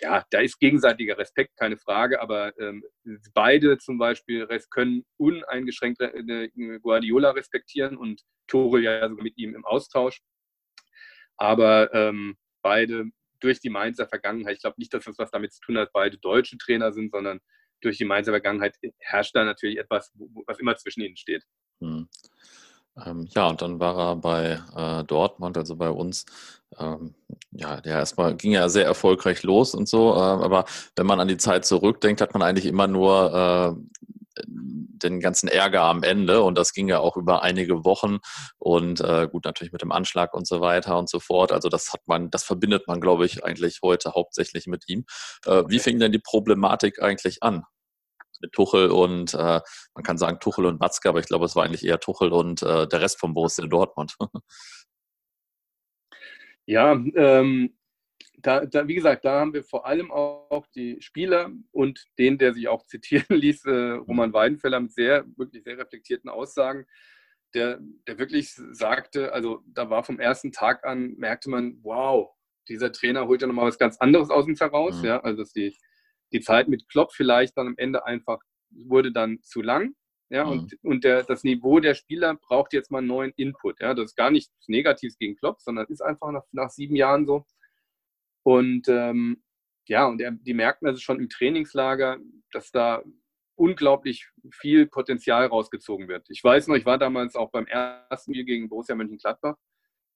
[0.00, 2.84] ja, da ist gegenseitiger Respekt, keine Frage, aber ähm,
[3.32, 6.48] beide zum Beispiel können uneingeschränkt äh,
[6.80, 10.20] Guardiola respektieren und Tore ja sogar mit ihm im Austausch.
[11.36, 13.06] Aber ähm, beide
[13.40, 16.18] durch die Mainzer Vergangenheit, ich glaube nicht, dass das was damit zu tun hat, beide
[16.18, 17.40] deutsche Trainer sind, sondern
[17.80, 20.12] durch die Mainzer Vergangenheit herrscht da natürlich etwas,
[20.46, 21.44] was immer zwischen ihnen steht.
[21.80, 22.08] Hm.
[23.04, 26.24] Ähm, ja, und dann war er bei äh, Dortmund, also bei uns.
[26.78, 27.14] Ähm,
[27.52, 30.12] ja, der erstmal ging ja sehr erfolgreich los und so.
[30.14, 30.64] Äh, aber
[30.96, 34.04] wenn man an die Zeit zurückdenkt, hat man eigentlich immer nur äh,
[34.46, 38.18] den ganzen Ärger am Ende und das ging ja auch über einige Wochen
[38.58, 41.52] und äh, gut, natürlich mit dem Anschlag und so weiter und so fort.
[41.52, 45.04] Also das hat man, das verbindet man, glaube ich, eigentlich heute hauptsächlich mit ihm.
[45.46, 47.64] Äh, wie fing denn die Problematik eigentlich an?
[48.44, 49.60] Mit Tuchel und äh,
[49.94, 52.62] man kann sagen Tuchel und Watzke, aber ich glaube, es war eigentlich eher Tuchel und
[52.62, 54.16] äh, der Rest von Borussia Dortmund.
[56.66, 57.74] ja, ähm,
[58.36, 62.52] da, da, wie gesagt, da haben wir vor allem auch die Spieler und den, der
[62.52, 66.84] sich auch zitieren ließ, äh, Roman Weidenfeller mit sehr, wirklich sehr reflektierten Aussagen,
[67.54, 72.30] der, der wirklich sagte, also da war vom ersten Tag an, merkte man, wow,
[72.68, 74.98] dieser Trainer holt ja nochmal was ganz anderes aus uns heraus.
[74.98, 75.04] Mhm.
[75.04, 75.76] Ja, also dass die,
[76.34, 79.94] die Zeit mit Klopp vielleicht dann am Ende einfach wurde dann zu lang.
[80.30, 80.52] Ja, mhm.
[80.52, 83.80] und, und der, das Niveau der Spieler braucht jetzt mal einen neuen Input.
[83.80, 87.24] Ja, das ist gar nichts Negatives gegen Klopp, sondern ist einfach nach, nach sieben Jahren
[87.26, 87.44] so.
[88.42, 89.42] Und ähm,
[89.86, 92.18] ja, und er, die merken also schon im Trainingslager,
[92.52, 93.02] dass da
[93.56, 96.26] unglaublich viel Potenzial rausgezogen wird.
[96.30, 99.56] Ich weiß noch, ich war damals auch beim ersten Spiel gegen Borussia Mönchengladbach,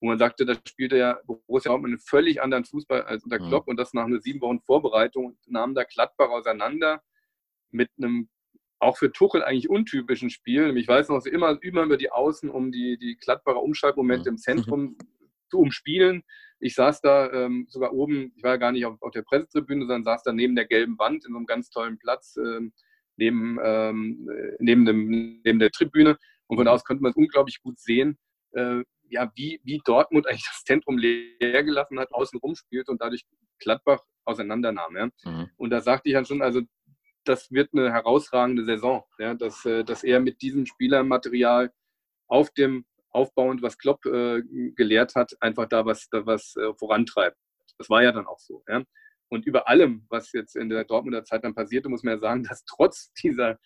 [0.00, 3.48] wo man sagte, da spielte ja Borussia Dortmund einen völlig anderen Fußball als unter mhm.
[3.48, 3.70] Klopp mhm.
[3.72, 7.02] und das nach einer sieben Wochen Vorbereitung nahm da Gladbach auseinander
[7.70, 8.28] mit einem
[8.80, 10.76] auch für Tuchel eigentlich untypischen Spiel.
[10.76, 14.34] Ich weiß noch, immer, immer über die Außen, um die, die Gladbacher Umschaltmomente mhm.
[14.34, 14.96] im Zentrum
[15.50, 16.22] zu umspielen.
[16.60, 19.82] Ich saß da ähm, sogar oben, ich war ja gar nicht auf, auf, der Pressetribüne,
[19.82, 22.72] sondern saß da neben der gelben Wand in so einem ganz tollen Platz, ähm,
[23.16, 24.28] neben, ähm,
[24.58, 26.16] neben, dem, neben der Tribüne.
[26.46, 28.18] Und von da aus konnte man es unglaublich gut sehen,
[28.52, 33.24] äh, ja, wie, wie Dortmund eigentlich das Zentrum leer gelassen hat, außen rumspielt und dadurch
[33.58, 34.96] Gladbach auseinandernahm.
[34.96, 35.08] Ja.
[35.24, 35.50] Mhm.
[35.56, 36.62] Und da sagte ich dann schon, also
[37.24, 41.72] das wird eine herausragende Saison, ja, dass, äh, dass er mit diesem Spielermaterial
[42.28, 44.42] auf dem aufbauend, was Klopp äh,
[44.76, 47.36] gelehrt hat, einfach da was, da was äh, vorantreibt.
[47.78, 48.62] Das war ja dann auch so.
[48.68, 48.82] Ja?
[49.28, 52.44] Und über allem, was jetzt in der Dortmunder Zeit dann passierte, muss man ja sagen,
[52.44, 53.58] dass trotz dieser,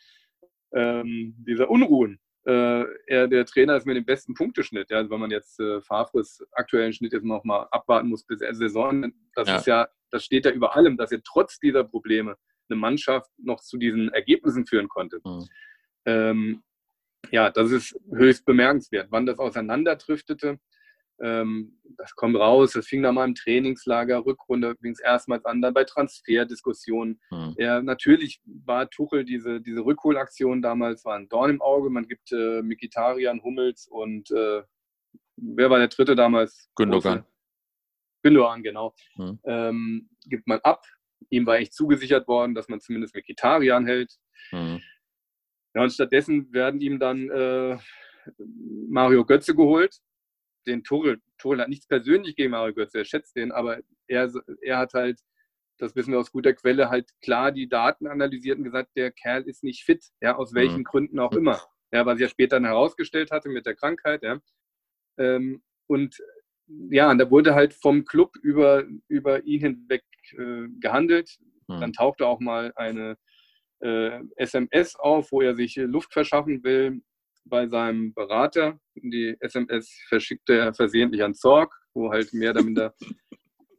[0.72, 4.90] ähm, dieser Unruhen äh, er der Trainer ist mit dem besten Punkteschnitt.
[4.90, 4.98] Ja?
[4.98, 8.54] Also wenn man jetzt äh, Favres aktuellen Schnitt jetzt noch mal abwarten muss bis der
[8.54, 9.56] Saison, das ja.
[9.56, 12.36] ist ja, das steht ja über allem, dass er trotz dieser Probleme
[12.68, 15.20] eine Mannschaft noch zu diesen Ergebnissen führen konnte.
[15.24, 15.48] Mhm.
[16.04, 16.62] Ähm,
[17.30, 19.08] ja, das ist höchst bemerkenswert.
[19.10, 20.58] Wann das auseinanderdriftete,
[21.18, 22.72] das kommt raus.
[22.72, 27.20] Das fing dann mal im Trainingslager, Rückrunde fing es erstmals an, dann bei Transferdiskussionen.
[27.30, 27.54] Hm.
[27.58, 31.90] Ja, natürlich war Tuchel diese, diese Rückholaktion damals war ein Dorn im Auge.
[31.90, 34.62] Man gibt äh, Mikitarian, Hummels und äh,
[35.36, 36.70] wer war der dritte damals?
[36.76, 37.24] Gündogan.
[38.22, 38.94] Gündogan, genau.
[39.14, 39.38] Hm.
[39.44, 40.84] Ähm, gibt man ab.
[41.30, 44.18] Ihm war echt zugesichert worden, dass man zumindest Mikitarian hält.
[44.50, 44.80] Hm.
[45.74, 47.78] Ja, und stattdessen werden ihm dann äh,
[48.88, 50.00] Mario Götze geholt.
[50.66, 54.78] Den Tuchel, Tuchel hat nichts persönlich gegen Mario Götze, er schätzt den, aber er, er
[54.78, 55.20] hat halt,
[55.78, 59.42] das wissen wir aus guter Quelle, halt klar die Daten analysiert und gesagt, der Kerl
[59.42, 60.84] ist nicht fit, ja, aus welchen mhm.
[60.84, 61.60] Gründen auch immer.
[61.92, 64.38] Ja, was er später dann herausgestellt hatte mit der Krankheit, ja.
[65.18, 66.16] Ähm, und
[66.90, 71.38] ja, und da wurde halt vom Club über, über ihn hinweg äh, gehandelt.
[71.68, 71.80] Mhm.
[71.80, 73.16] Dann tauchte auch mal eine
[73.80, 77.02] äh, SMS auf, wo er sich Luft verschaffen will
[77.44, 78.78] bei seinem Berater.
[78.94, 82.94] Die SMS verschickte er versehentlich an Zorg, wo halt mehr oder minder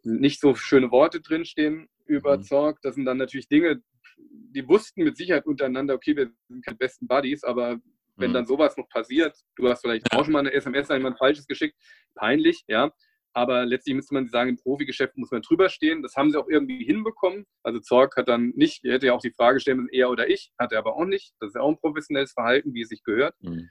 [0.03, 2.43] nicht so schöne Worte drinstehen über mhm.
[2.43, 2.80] Zorg.
[2.82, 3.82] Das sind dann natürlich Dinge,
[4.18, 7.80] die wussten mit Sicherheit untereinander, okay, wir sind keine besten Buddies, aber
[8.16, 8.34] wenn mhm.
[8.36, 11.47] dann sowas noch passiert, du hast vielleicht auch schon mal eine SMS an jemand Falsches
[11.47, 11.76] geschickt,
[12.16, 12.91] peinlich, ja.
[13.34, 16.03] Aber letztlich müsste man sagen, im Profigeschäft muss man drüber stehen.
[16.03, 17.45] Das haben sie auch irgendwie hinbekommen.
[17.63, 20.29] Also Zorg hat dann nicht, er hätte ja auch die Frage stellen müssen, er oder
[20.29, 21.34] ich, hat er aber auch nicht.
[21.39, 23.36] Das ist ja auch ein professionelles Verhalten, wie es sich gehört.
[23.41, 23.69] Mhm.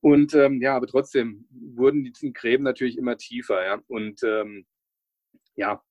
[0.00, 3.64] Und ähm, ja, aber trotzdem wurden die Gräben natürlich immer tiefer.
[3.64, 3.80] Ja?
[3.86, 4.66] Und ähm,
[5.54, 5.82] ja,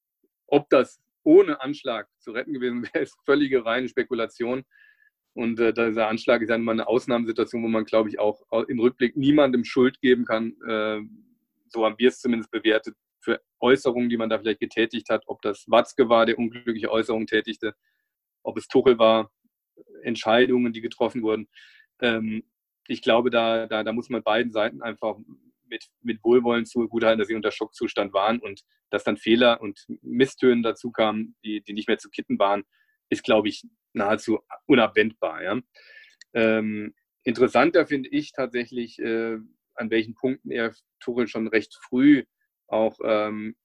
[0.48, 4.64] ob das ohne Anschlag zu retten gewesen wäre, ist völlige reine Spekulation.
[5.34, 8.80] Und äh, dieser Anschlag ist ja immer eine Ausnahmesituation, wo man, glaube ich, auch im
[8.80, 11.02] Rückblick niemandem Schuld geben kann, äh,
[11.70, 15.42] so haben wir es zumindest bewertet, für Äußerungen, die man da vielleicht getätigt hat, ob
[15.42, 17.76] das Watzke war, der unglückliche Äußerungen tätigte,
[18.44, 19.32] ob es Tuchel war,
[20.04, 21.48] Entscheidungen, die getroffen wurden.
[22.02, 22.44] Ähm,
[22.88, 25.18] ich glaube, da, da, da muss man beiden Seiten einfach
[25.66, 30.62] mit, mit Wohlwollen zugutehalten, dass sie unter Schockzustand waren und dass dann Fehler und Misstöne
[30.62, 32.64] dazu kamen, die, die nicht mehr zu kitten waren,
[33.10, 33.64] ist, glaube ich,
[33.94, 35.44] nahezu unabwendbar.
[35.44, 35.60] Ja?
[36.34, 36.94] Ähm,
[37.24, 39.38] interessanter finde ich tatsächlich, äh,
[39.78, 42.24] an welchen Punkten er Tuchel schon recht früh
[42.68, 43.56] auch ähm,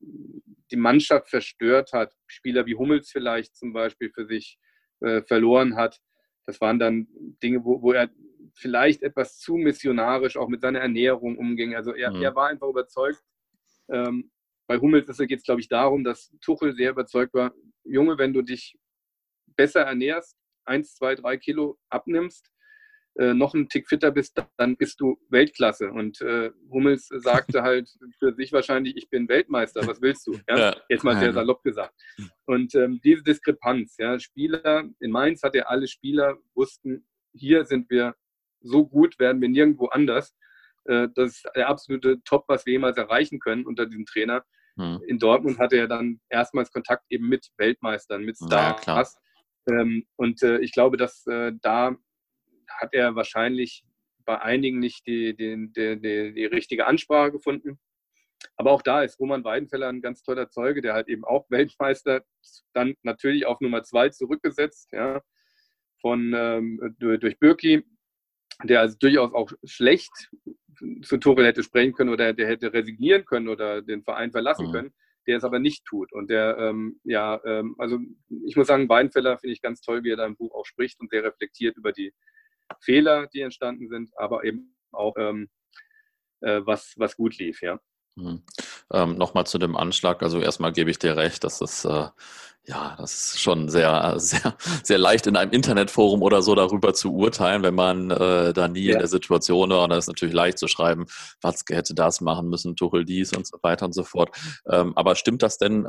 [0.71, 2.15] die Mannschaft verstört hat.
[2.27, 4.59] Spieler wie Hummels vielleicht zum Beispiel für sich
[5.01, 6.01] äh, verloren hat.
[6.47, 7.09] Das waren dann
[7.43, 8.11] Dinge, wo, wo er
[8.55, 11.75] vielleicht etwas zu missionarisch auch mit seiner Ernährung umging.
[11.75, 12.23] Also er, mhm.
[12.23, 13.23] er war einfach überzeugt.
[13.91, 14.31] Ähm,
[14.69, 17.53] bei Hummels geht es, glaube ich, darum, dass Tuchel sehr überzeugt war,
[17.85, 18.79] Junge, wenn du dich
[19.57, 22.51] besser ernährst, eins, zwei, drei Kilo abnimmst,
[23.17, 25.91] äh, noch einen Tick fitter bist, dann bist du Weltklasse.
[25.91, 30.33] Und äh, Hummels sagte halt für sich wahrscheinlich, ich bin Weltmeister, was willst du?
[30.49, 30.59] Ja?
[30.59, 30.77] Ja.
[30.89, 31.95] Jetzt mal sehr salopp gesagt.
[32.47, 37.91] Und ähm, diese Diskrepanz, ja, Spieler, in Mainz hat er alle Spieler wussten, hier sind
[37.91, 38.15] wir
[38.61, 40.35] so gut, werden wir nirgendwo anders.
[40.85, 44.43] Äh, das ist der absolute Top, was wir jemals erreichen können unter diesem Trainer.
[44.77, 45.03] Hm.
[45.07, 48.87] In Dortmund hatte er dann erstmals Kontakt eben mit Weltmeistern, mit Stars.
[48.87, 49.05] Ja,
[49.69, 51.95] ähm, und äh, ich glaube, dass äh, da
[52.79, 53.85] hat er wahrscheinlich
[54.25, 57.79] bei einigen nicht die, die, die, die, richtige Ansprache gefunden.
[58.57, 62.23] Aber auch da ist Roman Weidenfeller ein ganz toller Zeuge, der halt eben auch Weltmeister
[62.73, 65.23] dann natürlich auf Nummer zwei zurückgesetzt, ja,
[66.01, 67.85] von ähm, durch Birki,
[68.65, 70.31] der also durchaus auch schlecht
[71.03, 74.73] zu Tuchel hätte sprechen können oder der hätte resignieren können oder den Verein verlassen mhm.
[74.73, 74.95] können,
[75.27, 76.13] der es aber nicht tut.
[76.13, 77.99] Und der, ähm, ja, ähm, also
[78.45, 81.01] ich muss sagen, Weinfeller finde ich ganz toll, wie er da im Buch auch spricht
[81.01, 82.13] und sehr reflektiert über die
[82.81, 85.49] Fehler, die entstanden sind, aber eben auch ähm,
[86.41, 87.81] äh, was, was gut lief, ja.
[88.17, 88.43] Mhm.
[88.93, 90.23] Ähm, Nochmal zu dem Anschlag.
[90.23, 92.09] Also erstmal gebe ich dir recht, dass das äh,
[92.65, 97.13] ja, das ist schon sehr, sehr, sehr leicht in einem Internetforum oder so darüber zu
[97.13, 98.95] urteilen, wenn man äh, da nie ja.
[98.95, 99.85] in der Situation war.
[99.85, 101.07] Und da ist natürlich leicht zu schreiben,
[101.41, 104.31] Watzke hätte das machen müssen, Tuchel dies und so weiter und so fort.
[104.71, 105.89] Ähm, aber stimmt das denn, äh,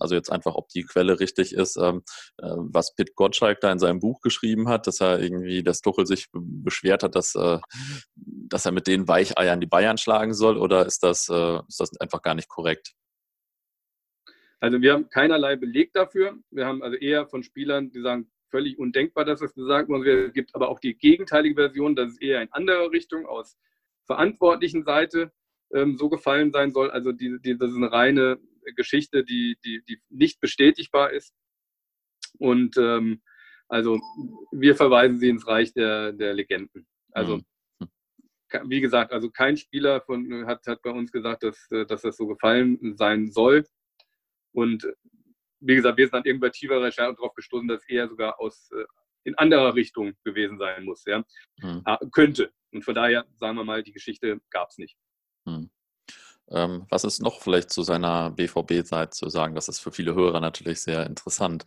[0.00, 2.02] also jetzt einfach, ob die Quelle richtig ist, ähm,
[2.38, 6.06] äh, was Pitt Gottschalk da in seinem Buch geschrieben hat, dass er irgendwie, dass Tuchel
[6.06, 7.58] sich beschwert hat, dass, äh,
[8.16, 10.56] dass er mit den Weicheiern die Bayern schlagen soll?
[10.56, 12.94] Oder ist das, äh, ist das einfach gar nicht korrekt?
[14.60, 16.38] Also wir haben keinerlei Beleg dafür.
[16.50, 20.26] Wir haben also eher von Spielern, die sagen, völlig undenkbar, dass das gesagt wurde.
[20.26, 23.56] Es gibt aber auch die gegenteilige Version, dass es eher in andere Richtung aus
[24.06, 25.32] verantwortlichen Seite
[25.72, 26.90] ähm, so gefallen sein soll.
[26.90, 28.38] Also die, die, das ist eine reine
[28.74, 31.34] Geschichte, die, die, die nicht bestätigbar ist.
[32.38, 33.22] Und ähm,
[33.68, 34.00] also
[34.50, 36.86] wir verweisen sie ins Reich der, der Legenden.
[37.12, 37.44] Also mhm
[38.64, 42.26] wie gesagt, also kein Spieler von, hat, hat bei uns gesagt, dass, dass das so
[42.26, 43.64] gefallen sein soll.
[44.52, 44.86] Und
[45.60, 48.84] wie gesagt, wir sind dann irgendwann tiefer Recherche darauf gestoßen, dass er sogar aus äh,
[49.24, 51.24] in anderer Richtung gewesen sein muss, ja.
[51.60, 51.82] Hm.
[51.84, 52.50] Ah, könnte.
[52.72, 54.96] Und von daher, sagen wir mal, die Geschichte gab es nicht.
[55.46, 55.70] Hm.
[56.50, 59.54] Ähm, was ist noch vielleicht zu seiner BVB-Zeit zu sagen?
[59.54, 61.64] Das ist für viele Hörer natürlich sehr interessant.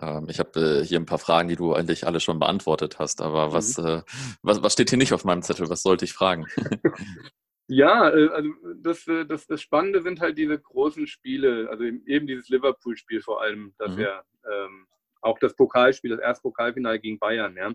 [0.00, 3.20] Ähm, ich habe äh, hier ein paar Fragen, die du eigentlich alle schon beantwortet hast,
[3.20, 3.52] aber mhm.
[3.52, 4.02] was, äh,
[4.42, 5.68] was, was steht hier nicht auf meinem Zettel?
[5.68, 6.46] Was sollte ich fragen?
[7.66, 12.26] Ja, äh, also das, äh, das, das Spannende sind halt diese großen Spiele, also eben
[12.26, 13.98] dieses Liverpool-Spiel vor allem, dass mhm.
[13.98, 14.86] wir ähm,
[15.22, 17.72] auch das Pokalspiel, das erste Pokalfinale gegen Bayern, ja.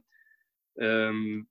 [0.78, 1.48] Ähm,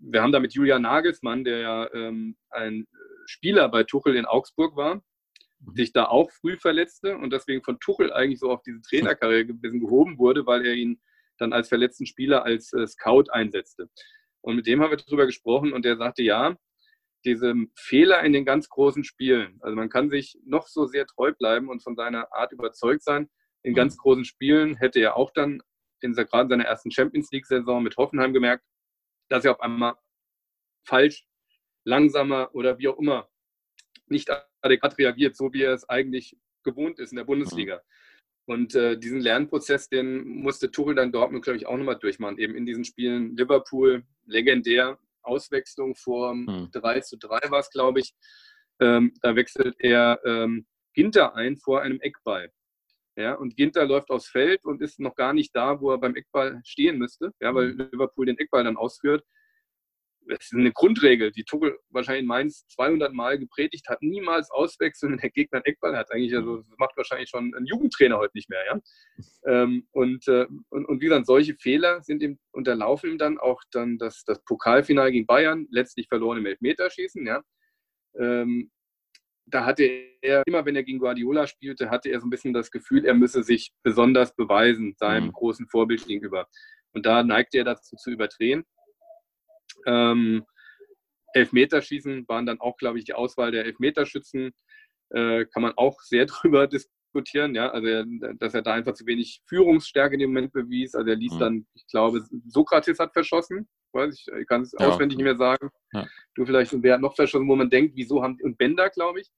[0.00, 2.86] wir haben da mit Julian Nagelsmann, der ja ähm, ein
[3.26, 5.76] Spieler bei Tuchel in Augsburg war, mhm.
[5.76, 9.60] sich da auch früh verletzte und deswegen von Tuchel eigentlich so auf diese Trainerkarriere ein
[9.60, 11.00] bisschen gehoben wurde, weil er ihn
[11.38, 13.88] dann als verletzten Spieler als äh, Scout einsetzte.
[14.40, 16.56] Und mit dem haben wir darüber gesprochen und der sagte, ja,
[17.24, 19.58] diesem Fehler in den ganz großen Spielen.
[19.60, 23.28] Also man kann sich noch so sehr treu bleiben und von seiner Art überzeugt sein.
[23.62, 23.76] In mhm.
[23.76, 25.62] ganz großen Spielen hätte er auch dann
[26.00, 28.64] in gerade in seiner ersten Champions League-Saison mit Hoffenheim gemerkt,
[29.28, 29.94] dass er auf einmal
[30.86, 31.26] falsch,
[31.84, 33.28] langsamer oder wie auch immer
[34.06, 37.82] nicht adäquat reagiert, so wie er es eigentlich gewohnt ist in der Bundesliga.
[38.46, 42.38] Und äh, diesen Lernprozess, den musste Tuchel dann Dortmund, glaube ich, auch nochmal durchmachen.
[42.38, 46.70] Eben in diesen Spielen Liverpool, legendär, Auswechslung vor hm.
[46.72, 48.14] 3 zu 3 war es, glaube ich.
[48.80, 52.50] Ähm, da wechselt er ähm, Ginter ein vor einem Eckball.
[53.16, 56.16] Ja, und Ginter läuft aufs Feld und ist noch gar nicht da, wo er beim
[56.16, 57.88] Eckball stehen müsste, ja, weil hm.
[57.92, 59.24] Liverpool den Eckball dann ausführt.
[60.28, 64.02] Das ist eine Grundregel, die Tuchel wahrscheinlich in Mainz 200 Mal gepredigt hat.
[64.02, 66.10] Niemals auswechseln, wenn der Gegner einen Eckball hat.
[66.12, 68.64] Eigentlich, also, das macht wahrscheinlich schon ein Jugendtrainer heute nicht mehr.
[68.66, 68.80] Ja?
[69.46, 73.62] Ähm, und, äh, und, und wie gesagt, solche Fehler sind ihm unterlaufen ihm dann auch
[73.72, 77.26] dann das, das Pokalfinale gegen Bayern, letztlich verloren im Elfmeterschießen.
[77.26, 77.42] Ja?
[78.18, 78.70] Ähm,
[79.46, 79.84] da hatte
[80.22, 83.14] er, immer wenn er gegen Guardiola spielte, hatte er so ein bisschen das Gefühl, er
[83.14, 85.32] müsse sich besonders beweisen, seinem mhm.
[85.32, 86.48] großen Vorbild gegenüber.
[86.92, 88.64] Und da neigte er dazu zu überdrehen.
[89.86, 90.44] Ähm,
[91.34, 94.52] Elfmeterschießen waren dann auch, glaube ich, die Auswahl der Elfmeterschützen.
[95.10, 98.04] Äh, kann man auch sehr drüber diskutieren, ja, also
[98.38, 100.94] dass er da einfach zu wenig Führungsstärke in dem Moment bewies.
[100.94, 101.38] Also er ließ mhm.
[101.38, 105.36] dann, ich glaube, Sokrates hat verschossen, weiß ich, ich kann es ja, auswendig nicht mehr
[105.36, 105.70] sagen.
[105.92, 106.06] Ja.
[106.34, 109.20] Du vielleicht, und wer hat noch verschossen, wo man denkt, wieso haben, und Bender, glaube
[109.20, 109.30] ich,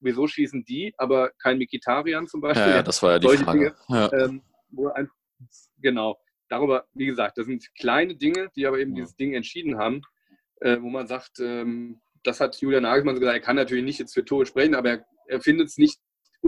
[0.00, 2.70] wieso schießen die, aber kein Mikitarian zum Beispiel?
[2.70, 3.74] Ja, ja das war ja die Solche Frage.
[3.88, 4.42] Dinge, ähm,
[4.94, 5.08] ein,
[5.78, 6.18] genau
[6.50, 8.96] darüber, wie gesagt, das sind kleine Dinge, die aber eben ja.
[8.96, 10.02] dieses Ding entschieden haben,
[10.60, 13.98] äh, wo man sagt, ähm, das hat Julian Nagelsmann so gesagt, er kann natürlich nicht
[13.98, 15.98] jetzt für Tore sprechen, aber er, er findet es nicht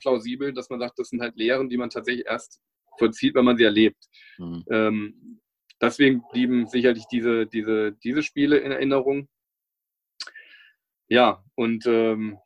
[0.01, 2.61] plausibel, dass man sagt, das sind halt Lehren, die man tatsächlich erst
[2.99, 4.05] vollzieht, wenn man sie erlebt.
[4.39, 4.65] Mhm.
[4.71, 5.41] Ähm,
[5.81, 9.29] deswegen blieben sicherlich diese, diese, diese Spiele in Erinnerung.
[11.09, 12.39] Ja, und ähm,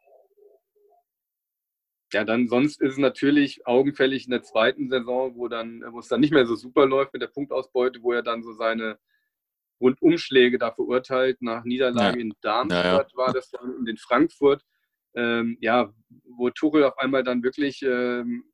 [2.16, 6.08] ja, dann sonst ist es natürlich augenfällig in der zweiten Saison, wo dann, wo es
[6.08, 8.98] dann nicht mehr so super läuft mit der Punktausbeute, wo er dann so seine
[9.82, 12.22] Rundumschläge da verurteilt nach Niederlage ja.
[12.22, 14.62] in Darmstadt ja, war das dann und in Frankfurt.
[15.14, 15.92] Ähm, ja,
[16.38, 18.44] wo Tuchel auf einmal dann wirklich ähm,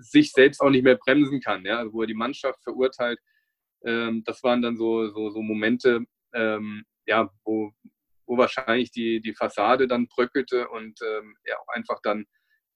[0.00, 3.18] sich selbst auch nicht mehr bremsen kann, ja, also wo er die Mannschaft verurteilt.
[3.86, 6.04] Ähm, das waren dann so, so, so Momente,
[6.34, 7.72] ähm, ja, wo,
[8.30, 12.26] wo wahrscheinlich die, die Fassade dann bröckelte und ähm, er auch einfach dann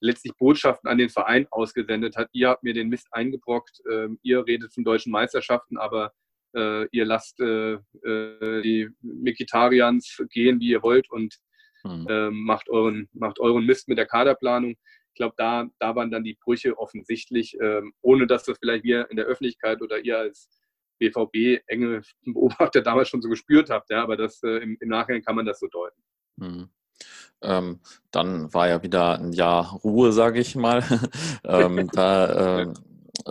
[0.00, 2.28] letztlich Botschaften an den Verein ausgesendet hat.
[2.32, 6.12] Ihr habt mir den Mist eingebrockt, ähm, ihr redet von deutschen Meisterschaften, aber
[6.56, 11.36] äh, ihr lasst äh, äh, die Mikitarians gehen, wie ihr wollt und
[11.84, 12.44] mhm.
[12.44, 14.72] macht, euren, macht euren Mist mit der Kaderplanung.
[14.72, 19.08] Ich glaube, da, da waren dann die Brüche offensichtlich, ähm, ohne dass das vielleicht wir
[19.10, 20.48] in der Öffentlichkeit oder ihr als
[21.10, 23.90] BVB enge Beobachter damals schon so gespürt habt.
[23.90, 26.02] Ja, aber das, äh, im, im, Nachhinein kann man das so deuten.
[26.36, 26.68] Mhm.
[27.42, 27.80] Ähm,
[28.10, 30.82] dann war ja wieder ein Jahr Ruhe, sage ich mal.
[31.44, 32.74] ähm, da, äh,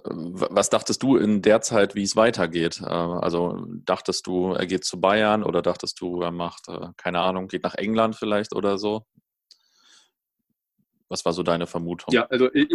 [0.05, 2.81] was dachtest du in der Zeit, wie es weitergeht?
[2.81, 7.19] Äh, also dachtest du, er geht zu Bayern oder dachtest du, er macht, äh, keine
[7.19, 9.05] Ahnung, geht nach England vielleicht oder so?
[11.09, 12.13] Was war so deine Vermutung?
[12.13, 12.69] Ja, also ich,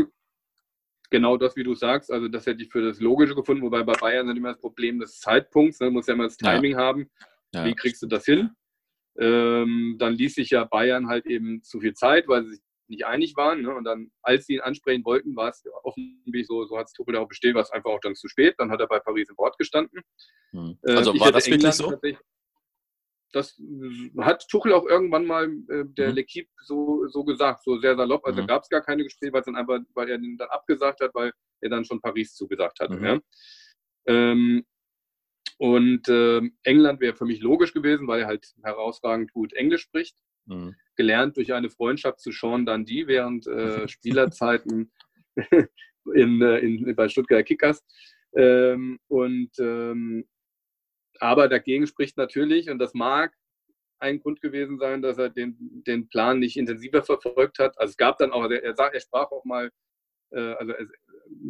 [1.11, 2.11] genau das, wie du sagst.
[2.11, 4.99] Also das hätte ich für das Logische gefunden, wobei bei Bayern ist immer das Problem
[4.99, 5.81] des Zeitpunkts.
[5.81, 5.91] Ne?
[5.91, 6.79] muss ja immer das Timing ja.
[6.79, 7.11] haben.
[7.55, 7.65] Ja.
[7.65, 8.51] Wie kriegst du das hin?
[9.19, 13.07] Ähm, dann ließ sich ja Bayern halt eben zu viel Zeit, weil sie sich nicht
[13.07, 13.63] einig waren.
[13.63, 13.75] Ne?
[13.75, 17.17] Und dann, als sie ihn ansprechen wollten, war es offensichtlich so, so hat es Tuchel
[17.17, 18.55] auch bestätigt, war es einfach auch dann zu spät.
[18.59, 20.01] Dann hat er bei Paris im Wort gestanden.
[20.53, 20.79] Hm.
[20.83, 21.99] Äh, also äh, war das wirklich so?
[23.33, 23.61] Das
[24.19, 26.19] hat Tuchel auch irgendwann mal äh, der mhm.
[26.19, 28.25] L'Equipe so, so gesagt, so sehr salopp.
[28.25, 28.47] Also mhm.
[28.47, 31.33] gab es gar keine Gespräche, weil, dann einfach, weil er den dann abgesagt hat, weil
[31.61, 32.97] er dann schon Paris zugesagt hatte.
[32.97, 33.05] Mhm.
[33.05, 33.21] Ja?
[34.07, 34.65] Ähm,
[35.59, 40.17] und äh, England wäre für mich logisch gewesen, weil er halt herausragend gut Englisch spricht.
[40.47, 40.75] Mhm.
[40.97, 44.91] Gelernt durch eine Freundschaft zu Sean Dundee während äh, Spielerzeiten
[46.15, 47.85] in, äh, in, bei Stuttgart Kickers.
[48.35, 50.29] Ähm, und ähm,
[51.21, 53.33] aber dagegen spricht natürlich, und das mag
[54.01, 55.57] ein Grund gewesen sein, dass er den,
[55.87, 57.79] den Plan nicht intensiver verfolgt hat.
[57.79, 59.71] Also es gab dann auch, er, sagt, er sprach auch mal,
[60.31, 60.87] äh, also er,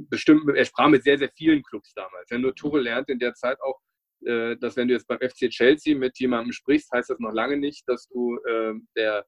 [0.09, 2.31] bestimmt, er sprach mit sehr, sehr vielen Clubs damals.
[2.31, 3.81] Wenn nur Tuchel lernt in der Zeit auch,
[4.25, 7.57] äh, dass wenn du jetzt beim FC Chelsea mit jemandem sprichst, heißt das noch lange
[7.57, 9.27] nicht, dass du äh, der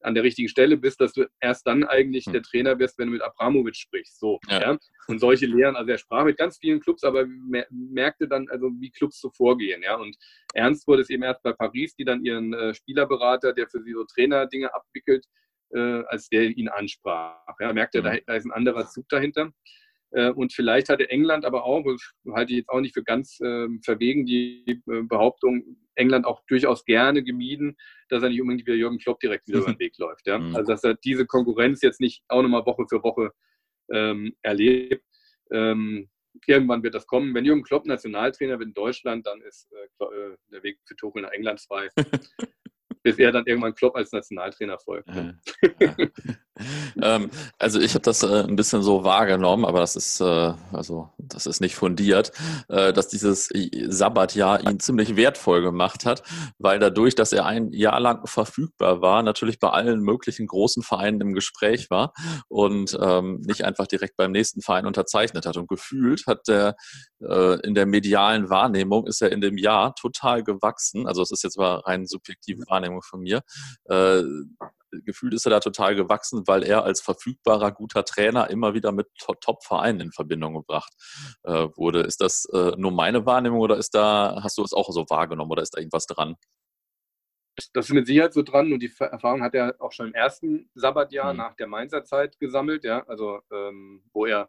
[0.00, 2.32] an der richtigen Stelle bist, dass du erst dann eigentlich hm.
[2.32, 4.18] der Trainer wirst, wenn du mit Abramovic sprichst.
[4.18, 4.60] So, ja.
[4.60, 4.78] ja.
[5.08, 7.26] Und solche Lehren, also er sprach mit ganz vielen Clubs, aber
[7.70, 9.82] merkte dann, also wie Clubs so vorgehen.
[9.82, 9.96] Ja.
[9.96, 10.16] Und
[10.54, 13.92] ernst wurde es eben erst bei Paris, die dann ihren äh, Spielerberater, der für sie
[13.92, 15.24] so Trainerdinge abwickelt,
[15.70, 17.36] äh, als der ihn ansprach.
[17.60, 18.04] Ja, merkte, mhm.
[18.04, 19.52] da, da ist ein anderer Zug dahinter.
[20.10, 21.84] Äh, und vielleicht hatte England aber auch,
[22.32, 26.84] halte ich jetzt auch nicht für ganz äh, verwegen, die äh, Behauptung, England auch durchaus
[26.84, 27.76] gerne gemieden,
[28.08, 30.26] dass er nicht unbedingt wie Jürgen Klopp direkt wieder über den Weg läuft.
[30.26, 30.38] Ja?
[30.38, 30.56] Mhm.
[30.56, 33.32] Also dass er diese Konkurrenz jetzt nicht auch nochmal Woche für Woche
[33.90, 35.04] ähm, erlebt.
[35.50, 36.08] Ähm,
[36.46, 37.34] irgendwann wird das kommen.
[37.34, 41.22] Wenn Jürgen Klopp Nationaltrainer wird in Deutschland, dann ist äh, äh der Weg für Tuchel
[41.22, 41.88] nach England frei.
[43.02, 45.08] bis er dann irgendwann Klopp als Nationaltrainer folgt.
[45.08, 45.34] Ja.
[45.80, 45.96] Ja.
[47.02, 51.10] ähm, also ich habe das äh, ein bisschen so wahrgenommen, aber das ist äh, also
[51.18, 52.32] das ist nicht fundiert,
[52.68, 53.50] äh, dass dieses
[53.88, 56.22] Sabbatjahr ihn ziemlich wertvoll gemacht hat,
[56.58, 61.20] weil dadurch, dass er ein Jahr lang verfügbar war, natürlich bei allen möglichen großen Vereinen
[61.20, 62.12] im Gespräch war
[62.48, 65.56] und ähm, nicht einfach direkt beim nächsten Verein unterzeichnet hat.
[65.56, 66.76] Und gefühlt hat der
[67.20, 71.06] äh, in der medialen Wahrnehmung ist er in dem Jahr total gewachsen.
[71.06, 73.42] Also es ist jetzt mal rein subjektive Wahrnehmung von mir.
[74.90, 79.06] Gefühlt ist er da total gewachsen, weil er als verfügbarer, guter Trainer immer wieder mit
[79.18, 80.92] Top-Vereinen in Verbindung gebracht
[81.42, 82.00] äh, wurde.
[82.00, 85.50] Ist das äh, nur meine Wahrnehmung oder ist da, hast du es auch so wahrgenommen
[85.50, 86.36] oder ist da irgendwas dran?
[87.72, 90.70] Das ist mit Sicherheit so dran und die Erfahrung hat er auch schon im ersten
[90.74, 91.38] Sabbatjahr mhm.
[91.38, 94.48] nach der Mainzer Zeit gesammelt, ja, also ähm, wo er,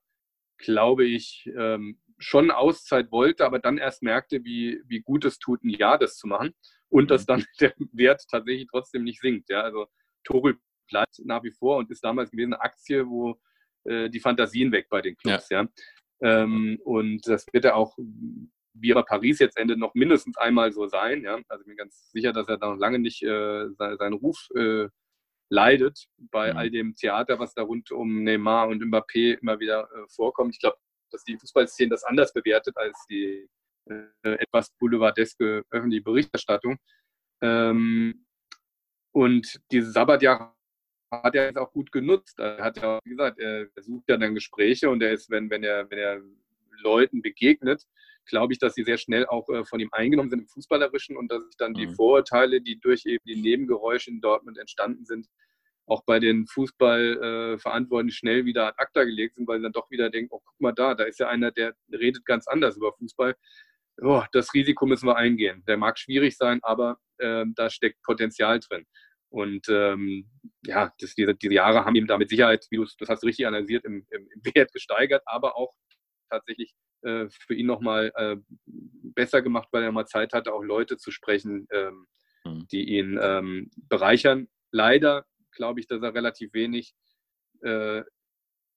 [0.58, 5.64] glaube ich, ähm, schon Auszeit wollte, aber dann erst merkte, wie, wie gut es tut,
[5.64, 6.54] ein Jahr das zu machen
[6.90, 7.28] und dass mhm.
[7.28, 9.50] dann der Wert tatsächlich trotzdem nicht sinkt.
[9.50, 9.88] Ja, also
[10.24, 10.58] Torel
[10.90, 13.40] bleibt nach wie vor und ist damals gewesen eine Aktie, wo
[13.86, 15.50] äh, die Fantasien weg bei den Clubs.
[15.50, 15.64] Ja.
[15.64, 15.70] ja.
[16.22, 17.98] Ähm, und das wird ja auch,
[18.74, 21.24] wie bei Paris jetzt endet, noch mindestens einmal so sein.
[21.24, 21.40] Ja.
[21.48, 24.48] Also ich bin ganz sicher, dass er da noch lange nicht äh, seinen, seinen Ruf
[24.56, 24.88] äh,
[25.50, 26.58] leidet bei mhm.
[26.58, 30.56] all dem Theater, was da rund um Neymar und Mbappé immer wieder äh, vorkommt.
[30.56, 30.78] Ich glaube,
[31.12, 33.48] dass die Fußballszene das anders bewertet als die
[33.86, 36.78] äh, etwas boulevardeske öffentliche Berichterstattung.
[37.42, 38.26] Ähm,
[39.12, 40.54] und diese Sabbatjahre
[41.12, 42.40] hat er jetzt auch gut genutzt.
[42.40, 45.64] Er hat ja, wie gesagt, er sucht ja dann Gespräche und er ist, wenn, wenn
[45.64, 46.22] er, wenn er
[46.82, 47.84] Leuten begegnet,
[48.26, 51.32] glaube ich, dass sie sehr schnell auch äh, von ihm eingenommen sind im Fußballerischen und
[51.32, 51.78] dass sich dann mhm.
[51.78, 55.28] die Vorurteile, die durch eben die Nebengeräusche in Dortmund entstanden sind,
[55.88, 59.90] auch bei den Fußballverantwortlichen äh, schnell wieder ad acta gelegt sind, weil sie dann doch
[59.90, 62.94] wieder denken, oh, guck mal da, da ist ja einer, der redet ganz anders über
[62.94, 63.36] Fußball.
[64.02, 65.64] Oh, das Risiko müssen wir eingehen.
[65.68, 68.86] Der mag schwierig sein, aber äh, da steckt Potenzial drin.
[69.30, 70.28] Und ähm,
[70.66, 73.28] ja, das, diese, diese, Jahre haben ihm da mit Sicherheit, wie du das hast du
[73.28, 75.74] richtig analysiert, im, im, im Wert gesteigert, aber auch
[76.30, 80.98] tatsächlich äh, für ihn nochmal äh, besser gemacht, weil er mal Zeit hatte, auch Leute
[80.98, 82.08] zu sprechen, ähm,
[82.44, 82.68] mhm.
[82.72, 84.48] die ihn ähm, bereichern.
[84.72, 86.94] Leider glaube ich, dass er relativ wenig
[87.62, 88.04] äh,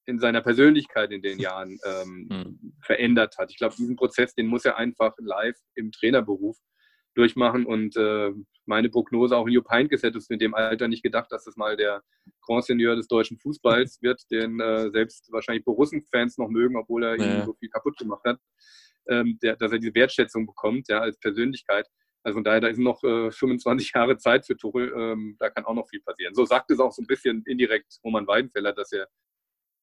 [0.05, 2.75] in seiner Persönlichkeit in den Jahren ähm, mhm.
[2.83, 3.51] verändert hat.
[3.51, 6.59] Ich glaube, diesen Prozess, den muss er einfach live im Trainerberuf
[7.15, 7.67] durchmachen.
[7.67, 8.31] Und äh,
[8.67, 11.77] meine Prognose, auch Jupp Heynckes hätte es in dem Alter nicht gedacht, dass das mal
[11.77, 12.03] der
[12.43, 17.17] Grand Seigneur des deutschen Fußballs wird, den äh, selbst wahrscheinlich Borussen-Fans noch mögen, obwohl er
[17.17, 17.41] ja.
[17.41, 18.39] ihm so viel kaputt gemacht hat,
[19.09, 21.87] ähm, der, dass er diese Wertschätzung bekommt, ja, als Persönlichkeit.
[22.25, 25.65] Also von daher, da ist noch äh, 25 Jahre Zeit für Tuchel, ähm, da kann
[25.65, 26.35] auch noch viel passieren.
[26.35, 29.09] So sagt es auch so ein bisschen indirekt Roman Weidenfeller, dass er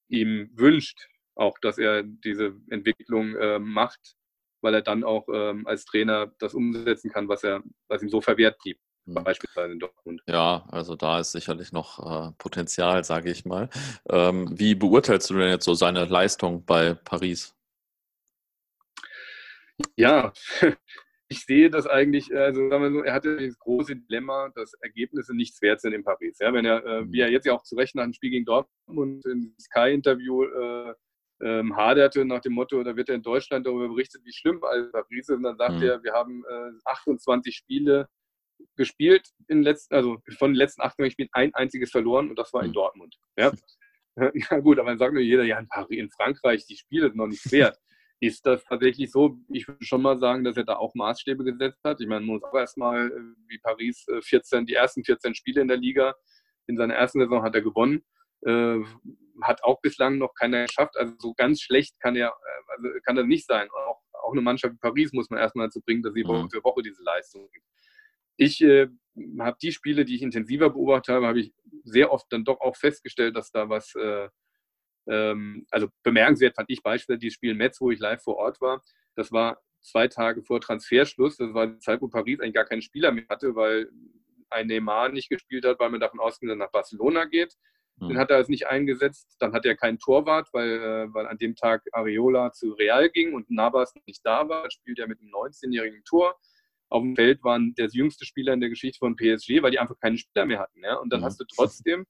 [0.07, 4.15] ihm wünscht, auch dass er diese Entwicklung äh, macht,
[4.62, 8.22] weil er dann auch ähm, als Trainer das umsetzen kann, was er, was ihm so
[8.22, 8.80] verwehrt blieb.
[9.05, 9.24] Mhm.
[9.24, 10.22] Beispielsweise in Dortmund.
[10.28, 13.70] Ja, also da ist sicherlich noch äh, Potenzial, sage ich mal.
[14.10, 17.55] Ähm, wie beurteilst du denn jetzt so seine Leistung bei Paris?
[19.95, 20.34] Ja,
[21.30, 25.36] ich sehe das eigentlich, also sagen wir so, er hatte das große Dilemma, dass Ergebnisse
[25.36, 26.38] nichts wert sind in Paris.
[26.39, 28.45] Ja, wenn er, äh, wie er jetzt ja auch zu Recht nach dem Spiel gegen
[28.45, 30.93] Dortmund im Sky-Interview äh,
[31.41, 34.91] ähm, haderte nach dem Motto, da wird er in Deutschland darüber berichtet, wie schlimm alles
[34.91, 35.35] Paris ist.
[35.35, 35.83] Und dann sagt mhm.
[35.83, 38.07] er, wir haben äh, 28 Spiele
[38.75, 42.63] gespielt, in letzten, also von den letzten 28 Spielen ein einziges verloren und das war
[42.63, 42.73] in mhm.
[42.73, 43.15] Dortmund.
[43.37, 43.51] Ja?
[44.33, 47.17] ja gut, aber dann sagt nur jeder, ja in Paris, in Frankreich, die Spiele sind
[47.17, 47.77] noch nicht wert.
[48.21, 49.37] ist das tatsächlich so?
[49.49, 52.01] Ich würde schon mal sagen, dass er da auch Maßstäbe gesetzt hat.
[52.01, 55.61] Ich meine, man muss auch erstmal, äh, wie Paris, 14, äh, die ersten 14 Spiele
[55.61, 56.15] in der Liga
[56.67, 58.03] in seiner ersten Saison hat er gewonnen.
[58.41, 58.79] Äh,
[59.43, 60.97] hat auch bislang noch keiner geschafft.
[60.97, 63.69] Also so ganz schlecht kann er, äh, also kann er nicht sein.
[63.71, 66.49] Auch, auch eine Mannschaft wie Paris muss man erstmal dazu bringen, dass sie Woche mhm.
[66.49, 67.65] für Woche diese Leistung gibt.
[68.37, 68.87] Ich äh,
[69.39, 72.75] habe die Spiele, die ich intensiver beobachtet habe, habe ich sehr oft dann doch auch
[72.75, 74.29] festgestellt, dass da was, äh,
[75.07, 78.81] ähm, also bemerkenswert fand ich beispielsweise dieses Spiel Metz, wo ich live vor Ort war.
[79.15, 81.37] Das war zwei Tage vor Transferschluss.
[81.37, 83.89] Das war die Zeit, wo Paris eigentlich gar keinen Spieler mehr hatte, weil
[84.49, 87.55] ein Neymar nicht gespielt hat, weil man davon ausging, dass er nach Barcelona geht.
[88.08, 89.36] Den hat er jetzt nicht eingesetzt.
[89.39, 93.34] Dann hat er keinen Torwart, weil, äh, weil an dem Tag Areola zu Real ging
[93.34, 94.70] und Navas nicht da war.
[94.72, 96.36] Spielt er mit einem 19-jährigen Tor
[96.89, 100.00] auf dem Feld waren der jüngste Spieler in der Geschichte von PSG, weil die einfach
[100.00, 100.84] keine Spieler mehr hatten.
[100.84, 100.95] Ja?
[100.95, 101.26] Und dann mhm.
[101.26, 102.06] hast du trotzdem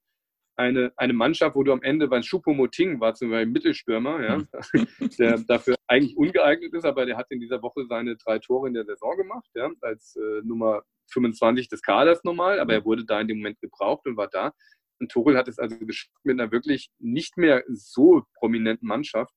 [0.56, 4.48] eine, eine Mannschaft, wo du am Ende, weil Choupo-Moting war zum Beispiel Mittelstürmer, ja, mhm.
[5.18, 8.74] der dafür eigentlich ungeeignet ist, aber der hat in dieser Woche seine drei Tore in
[8.74, 10.82] der Saison gemacht, ja, als äh, Nummer
[11.12, 14.52] 25 des Kaders normal, aber er wurde da in dem Moment gebraucht und war da.
[15.00, 19.34] Und Tuchel hat es also geschafft, mit einer wirklich nicht mehr so prominenten Mannschaft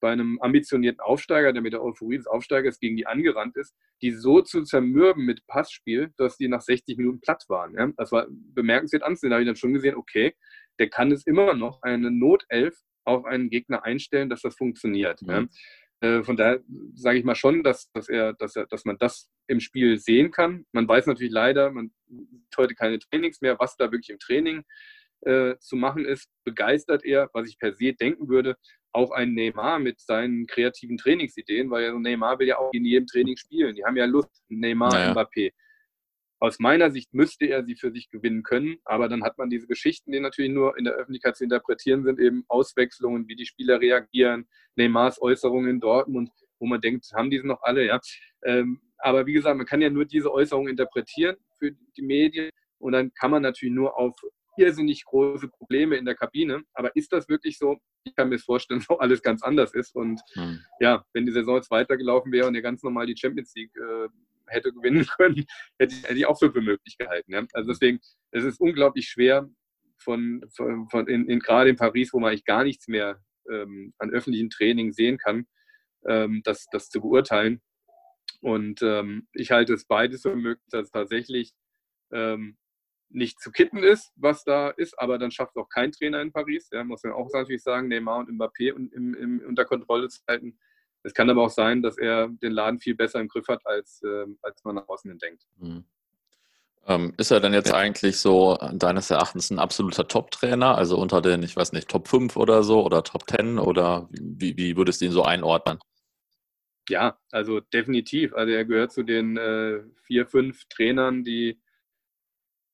[0.00, 4.10] bei einem ambitionierten Aufsteiger, der mit der Euphorie des Aufsteigers gegen die angerannt ist, die
[4.10, 7.74] so zu zermürben mit Passspiel, dass die nach 60 Minuten platt waren.
[7.74, 7.90] Ja?
[7.96, 9.30] Das war bemerkenswert anzusehen.
[9.30, 10.34] Da habe ich dann schon gesehen, okay,
[10.78, 15.22] der kann es immer noch eine Notelf auf einen Gegner einstellen, dass das funktioniert.
[15.22, 15.28] Mhm.
[15.30, 15.46] Ja?
[16.00, 16.60] Äh, von daher
[16.94, 20.30] sage ich mal schon, dass, dass, er, dass, er, dass man das im Spiel sehen
[20.30, 20.66] kann.
[20.72, 24.58] Man weiß natürlich leider, man hat heute keine Trainings mehr, was da wirklich im Training
[24.58, 24.62] äh,
[25.58, 28.56] zu machen ist, begeistert er, was ich per se denken würde,
[28.92, 33.36] auch ein Neymar mit seinen kreativen Trainingsideen, weil Neymar will ja auch in jedem Training
[33.36, 33.74] spielen.
[33.74, 35.12] Die haben ja Lust, Neymar, naja.
[35.12, 35.52] Mbappé.
[36.38, 39.66] Aus meiner Sicht müsste er sie für sich gewinnen können, aber dann hat man diese
[39.66, 43.80] Geschichten, die natürlich nur in der Öffentlichkeit zu interpretieren sind, eben Auswechslungen, wie die Spieler
[43.80, 44.46] reagieren,
[44.76, 48.00] Neymars Äußerungen in Dortmund, wo man denkt, haben diese noch alle, ja.
[48.44, 52.92] Ähm, aber wie gesagt, man kann ja nur diese Äußerungen interpretieren für die Medien und
[52.92, 54.14] dann kann man natürlich nur auf
[54.56, 56.62] irrsinnig große Probleme in der Kabine.
[56.74, 57.76] Aber ist das wirklich so?
[58.04, 59.94] Ich kann mir vorstellen, dass alles ganz anders ist.
[59.94, 60.60] Und mhm.
[60.80, 64.08] ja, wenn die Saison jetzt weitergelaufen wäre und er ganz normal die Champions League äh,
[64.46, 65.44] hätte gewinnen können,
[65.78, 67.32] hätte, hätte, ich auch für möglich gehalten.
[67.32, 67.44] Ja?
[67.52, 68.00] Also deswegen,
[68.30, 69.48] es ist unglaublich schwer,
[69.98, 73.94] von, von, von in, in, gerade in Paris, wo man eigentlich gar nichts mehr ähm,
[73.98, 75.46] an öffentlichen Training sehen kann,
[76.06, 77.60] ähm, das, das zu beurteilen.
[78.40, 81.52] Und ähm, ich halte es beides für möglich, dass tatsächlich
[82.12, 82.56] ähm,
[83.08, 86.68] nicht zu kitten ist, was da ist, aber dann schafft auch kein Trainer in Paris.
[86.72, 90.58] Ja, muss man auch natürlich sagen, Neymar und Mbappé im, im, unter Kontrolle zu halten.
[91.02, 94.02] Es kann aber auch sein, dass er den Laden viel besser im Griff hat, als,
[94.02, 95.44] äh, als man nach außen hin denkt.
[95.58, 95.84] Mhm.
[96.88, 101.42] Ähm, ist er denn jetzt eigentlich so deines Erachtens ein absoluter Top-Trainer, also unter den,
[101.42, 105.06] ich weiß nicht, Top 5 oder so oder Top 10 oder wie, wie würdest du
[105.06, 105.78] ihn so einordnen?
[106.88, 108.34] ja, also definitiv.
[108.34, 111.60] Also er gehört zu den äh, vier, fünf Trainern, die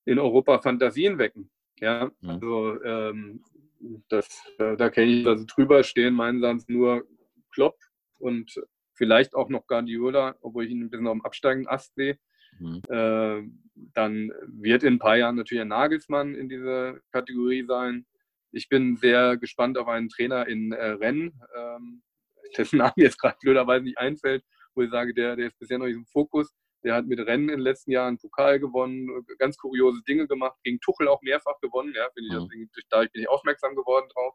[0.04, 1.50] in Europa Fantasien wecken.
[1.80, 2.30] Ja, mhm.
[2.30, 3.44] also ähm,
[4.08, 4.28] das,
[4.58, 7.04] äh, da kenne ich, also drüber stehen meines nur
[7.52, 7.76] Klopp
[8.18, 8.54] und
[8.94, 12.18] vielleicht auch noch Guardiola, obwohl ich ihn ein bisschen auf dem absteigenden Ast sehe.
[12.58, 12.82] Mhm.
[12.88, 13.42] Äh,
[13.94, 18.06] dann wird in ein paar Jahren natürlich ein Nagelsmann in dieser Kategorie sein.
[18.52, 22.02] Ich bin sehr gespannt auf einen Trainer in äh, Rennen, ähm,
[22.56, 24.44] dessen Name jetzt gerade blöderweise nicht einfällt,
[24.74, 26.52] wo ich sage, der, der ist bisher noch nicht im Fokus.
[26.84, 30.80] Der hat mit Rennen in den letzten Jahren Pokal gewonnen, ganz kuriose Dinge gemacht, gegen
[30.80, 31.92] Tuchel auch mehrfach gewonnen.
[31.94, 32.40] Ja, bin ich, mhm.
[32.42, 34.34] deswegen, dadurch bin ich aufmerksam geworden drauf.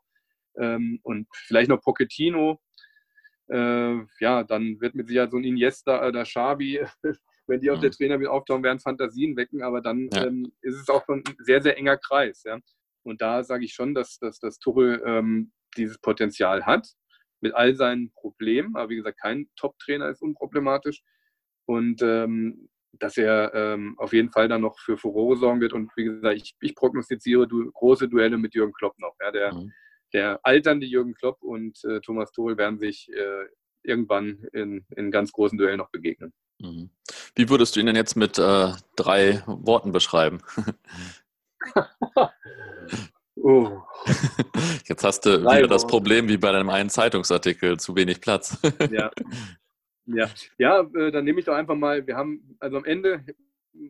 [0.57, 2.59] Ähm, und vielleicht noch Pochettino.
[3.49, 6.85] Äh, ja, dann wird mit Sicherheit so ein Iniesta oder Xavi,
[7.47, 7.75] wenn die mhm.
[7.75, 10.25] auf der Trainer mit auftauchen, werden Fantasien wecken, aber dann ja.
[10.25, 12.43] ähm, ist es auch schon ein sehr, sehr enger Kreis.
[12.43, 12.59] Ja.
[13.03, 16.87] Und da sage ich schon, dass, dass, dass Tuchel ähm, dieses Potenzial hat,
[17.39, 18.75] mit all seinen Problemen.
[18.75, 21.03] Aber wie gesagt, kein Top-Trainer ist unproblematisch
[21.67, 25.73] und ähm, dass er ähm, auf jeden Fall dann noch für Furore sorgen wird.
[25.73, 29.13] Und wie gesagt, ich, ich prognostiziere du, große Duelle mit Jürgen Klopp noch.
[29.21, 29.71] Ja, der, mhm.
[30.13, 33.45] der alternde Jürgen Klopp und äh, Thomas Tuchel werden sich äh,
[33.83, 36.33] irgendwann in, in ganz großen Duellen noch begegnen.
[36.59, 36.89] Mhm.
[37.35, 40.39] Wie würdest du ihn denn jetzt mit äh, drei Worten beschreiben?
[43.35, 43.81] oh.
[44.85, 48.57] Jetzt hast du drei wieder das Problem wie bei deinem einen Zeitungsartikel, zu wenig Platz.
[48.89, 49.11] ja,
[50.07, 53.25] ja, ja äh, dann nehme ich doch einfach mal, wir haben, also am Ende,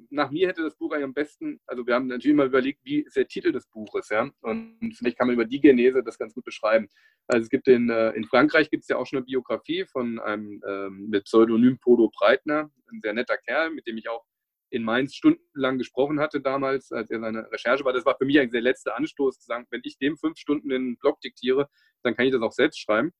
[0.09, 2.99] nach mir hätte das Buch eigentlich am besten, also wir haben natürlich mal überlegt, wie
[2.99, 6.33] ist der Titel des Buches, ja, und vielleicht kann man über die Genese das ganz
[6.33, 6.89] gut beschreiben.
[7.27, 10.19] Also es gibt in, äh, in Frankreich gibt es ja auch schon eine Biografie von
[10.19, 14.25] einem ähm, mit Pseudonym Podo Breitner, ein sehr netter Kerl, mit dem ich auch
[14.69, 17.93] in Mainz stundenlang gesprochen hatte damals, als er seine Recherche war.
[17.93, 20.69] Das war für mich eigentlich der letzte Anstoß, zu sagen, wenn ich dem fünf Stunden
[20.69, 21.69] den Blog diktiere,
[22.03, 23.13] dann kann ich das auch selbst schreiben.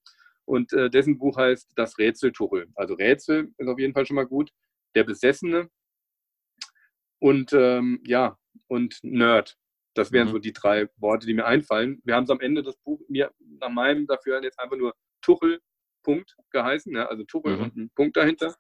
[0.48, 2.68] Und äh, dessen Buch heißt Das Rätseltuchel.
[2.76, 4.52] Also Rätsel ist auf jeden Fall schon mal gut.
[4.96, 5.70] Der Besessene
[7.20, 8.38] und ähm, ja,
[8.68, 9.58] und Nerd.
[9.94, 10.32] Das wären mhm.
[10.32, 12.02] so die drei Worte, die mir einfallen.
[12.06, 15.60] Wir haben es am Ende des Buch mir nach meinem dafür jetzt einfach nur Tuchel,
[16.04, 17.64] Punkt geheißen, ja, also Tuchel mhm.
[17.64, 18.56] und ein Punkt dahinter.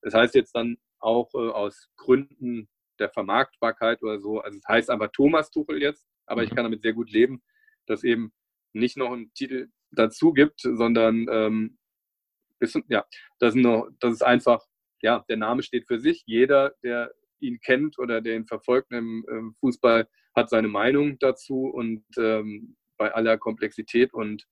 [0.00, 2.68] Das heißt jetzt dann auch äh, aus Gründen
[2.98, 4.40] der Vermarktbarkeit oder so.
[4.40, 6.48] Also es heißt einfach Thomas Tuchel jetzt, aber mhm.
[6.48, 7.42] ich kann damit sehr gut leben,
[7.86, 8.32] dass eben
[8.72, 11.78] nicht noch ein Titel dazu gibt, sondern ähm,
[12.58, 13.04] bisschen, ja,
[13.38, 14.64] das, ist noch, das ist einfach,
[15.02, 16.22] ja, der Name steht für sich.
[16.26, 22.04] Jeder, der ihn kennt oder der ihn verfolgt im, Fußball, hat seine Meinung dazu und
[22.18, 24.44] ähm, bei aller Komplexität und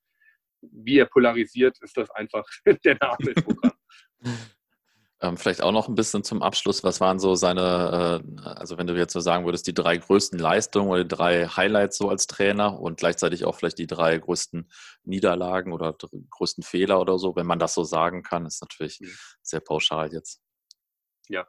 [0.63, 2.47] wie er polarisiert, ist das einfach
[2.85, 3.45] der Name des.
[5.23, 6.85] Ähm, vielleicht auch noch ein bisschen zum Abschluss.
[6.85, 10.39] Was waren so seine, äh, also wenn du jetzt so sagen würdest, die drei größten
[10.39, 14.71] Leistungen oder die drei Highlights so als Trainer und gleichzeitig auch vielleicht die drei größten
[15.05, 15.97] Niederlagen oder
[16.31, 19.11] größten Fehler oder so, wenn man das so sagen kann, ist natürlich mhm.
[19.41, 20.43] sehr pauschal jetzt.
[21.29, 21.47] Ja.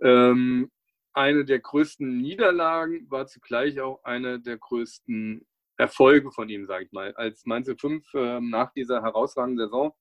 [0.00, 0.70] Ähm,
[1.12, 6.92] eine der größten Niederlagen war zugleich auch eine der größten Erfolge von ihm, sage ich
[6.92, 7.14] mal.
[7.16, 9.94] Als Mainz 5 äh, nach dieser herausragenden Saison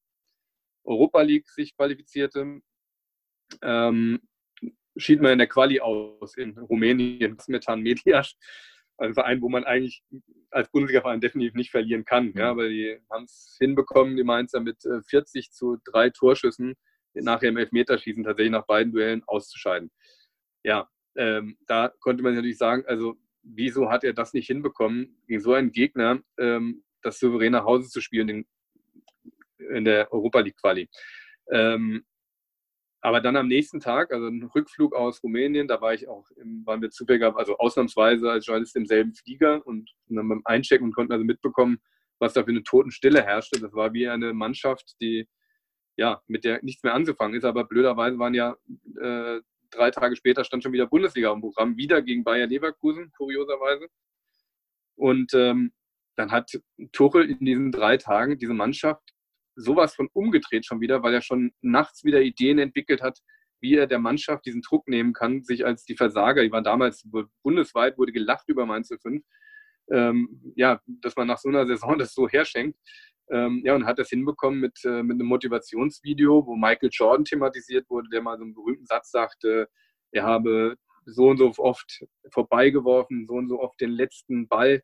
[0.85, 2.61] Europa League sich qualifizierte,
[3.61, 4.19] ähm,
[4.97, 8.35] schied man in der Quali aus in Rumänien, Smetan Mediasch.
[8.97, 10.01] Ein Verein, wo man eigentlich
[10.49, 12.33] als Bundesliga-Verein definitiv nicht verlieren kann.
[12.35, 16.75] Ja, aber die haben es hinbekommen, die Mainzer mit 40 äh, zu drei Torschüssen
[17.13, 19.91] nachher im Elfmeterschießen tatsächlich nach beiden Duellen auszuscheiden.
[20.63, 25.41] Ja, ähm, da konnte man natürlich sagen, also wieso hat er das nicht hinbekommen, gegen
[25.41, 28.45] so einen Gegner ähm, das souverän nach Hause zu spielen in,
[29.75, 30.89] in der Europa League Quali.
[31.51, 32.03] Ähm,
[33.07, 36.65] aber dann am nächsten Tag, also ein Rückflug aus Rumänien, da war ich auch, im,
[36.65, 40.93] waren wir zufällig, also ausnahmsweise als Journalist im selben Flieger und dann beim Einchecken und
[40.93, 41.79] konnten also mitbekommen,
[42.19, 43.61] was da für eine Totenstille herrschte.
[43.61, 45.25] Das war wie eine Mannschaft, die
[45.95, 48.57] ja mit der nichts mehr anzufangen ist, aber blöderweise waren ja
[49.01, 49.39] äh,
[49.69, 53.87] drei Tage später stand schon wieder Bundesliga im Programm, wieder gegen Bayer Leverkusen, kurioserweise.
[54.97, 55.71] Und ähm,
[56.17, 56.59] dann hat
[56.91, 59.13] Tuchel in diesen drei Tagen diese Mannschaft
[59.57, 63.19] sowas von umgedreht schon wieder, weil er schon nachts wieder Ideen entwickelt hat,
[63.59, 67.07] wie er der Mannschaft diesen Druck nehmen kann, sich als die Versager, die waren damals
[67.41, 69.23] bundesweit, wurde gelacht über Mainz 05,
[69.91, 72.77] ähm, ja, dass man nach so einer Saison das so herschenkt.
[73.29, 77.89] Ähm, ja, und hat das hinbekommen mit, äh, mit einem Motivationsvideo, wo Michael Jordan thematisiert
[77.89, 79.67] wurde, der mal so einen berühmten Satz sagte,
[80.11, 84.81] er habe so und so oft vorbeigeworfen, so und so oft den letzten Ball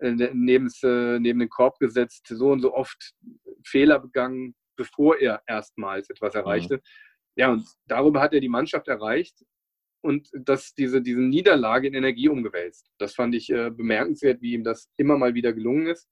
[0.00, 3.14] neben, äh, neben den Korb gesetzt, so und so oft
[3.64, 6.40] Fehler begangen, bevor er erstmals etwas mhm.
[6.40, 6.76] erreichte.
[6.76, 6.80] Mhm.
[7.36, 9.44] Ja, und darüber hat er die Mannschaft erreicht
[10.02, 12.90] und dass diese, diese Niederlage in Energie umgewälzt.
[12.98, 16.08] Das fand ich äh, bemerkenswert, wie ihm das immer mal wieder gelungen ist.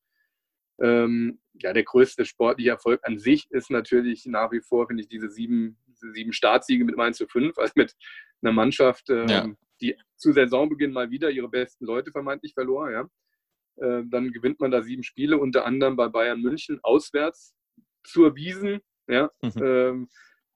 [0.81, 5.09] Ähm, ja, der größte sportliche Erfolg an sich ist natürlich nach wie vor, finde ich,
[5.09, 7.97] diese sieben, diese sieben Startsiege mit Mainz zu 5, also mit
[8.43, 9.49] einer Mannschaft, ähm, ja.
[9.81, 12.91] die zu Saisonbeginn mal wieder ihre besten Leute vermeintlich verlor.
[12.91, 13.09] Ja.
[13.81, 17.55] Äh, dann gewinnt man da sieben Spiele, unter anderem bei Bayern München auswärts
[18.05, 18.81] zur Wiesen.
[19.07, 19.31] Ja.
[19.43, 19.63] Mhm.
[19.63, 20.09] Ähm,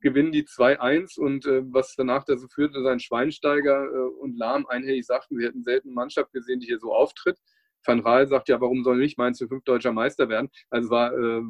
[0.03, 5.07] gewinnen die 2-1 und äh, was danach dazu führte, sein Schweinsteiger äh, und Lahm einhellig
[5.07, 7.39] sagten, sie hätten selten eine Mannschaft gesehen, die hier so auftritt.
[7.85, 10.51] Van Raal sagt ja, warum soll nicht Mainz für fünf deutscher Meister werden?
[10.71, 11.43] Also es war äh,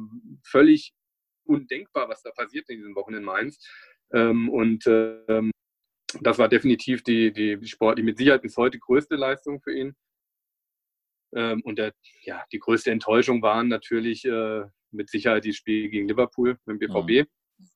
[0.43, 0.93] völlig
[1.45, 3.59] undenkbar, was da passiert in diesen Wochen in Mainz.
[4.13, 5.51] Ähm, und ähm,
[6.21, 9.95] das war definitiv die, die, die sportlich mit Sicherheit bis heute größte Leistung für ihn.
[11.35, 16.07] Ähm, und der, ja, die größte Enttäuschung waren natürlich äh, mit Sicherheit die Spiele gegen
[16.07, 17.27] Liverpool mit dem BVB.
[17.27, 17.67] Mhm.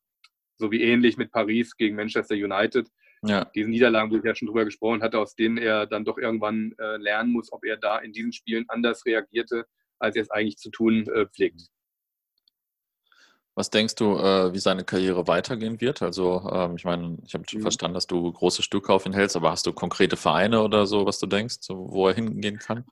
[0.57, 2.87] So wie ähnlich mit Paris gegen Manchester United.
[3.23, 3.45] Ja.
[3.45, 6.73] Diesen Niederlagen, wo ich ja schon drüber gesprochen hatte, aus denen er dann doch irgendwann
[6.77, 9.65] äh, lernen muss, ob er da in diesen Spielen anders reagierte,
[9.99, 11.67] als er es eigentlich zu tun äh, pflegt.
[13.55, 16.03] Was denkst du, äh, wie seine Karriere weitergehen wird?
[16.03, 17.61] Also, ähm, ich meine, ich habe mhm.
[17.61, 21.07] verstanden, dass du große Stücke auf ihn hältst, aber hast du konkrete Vereine oder so,
[21.07, 22.85] was du denkst, wo er hingehen kann?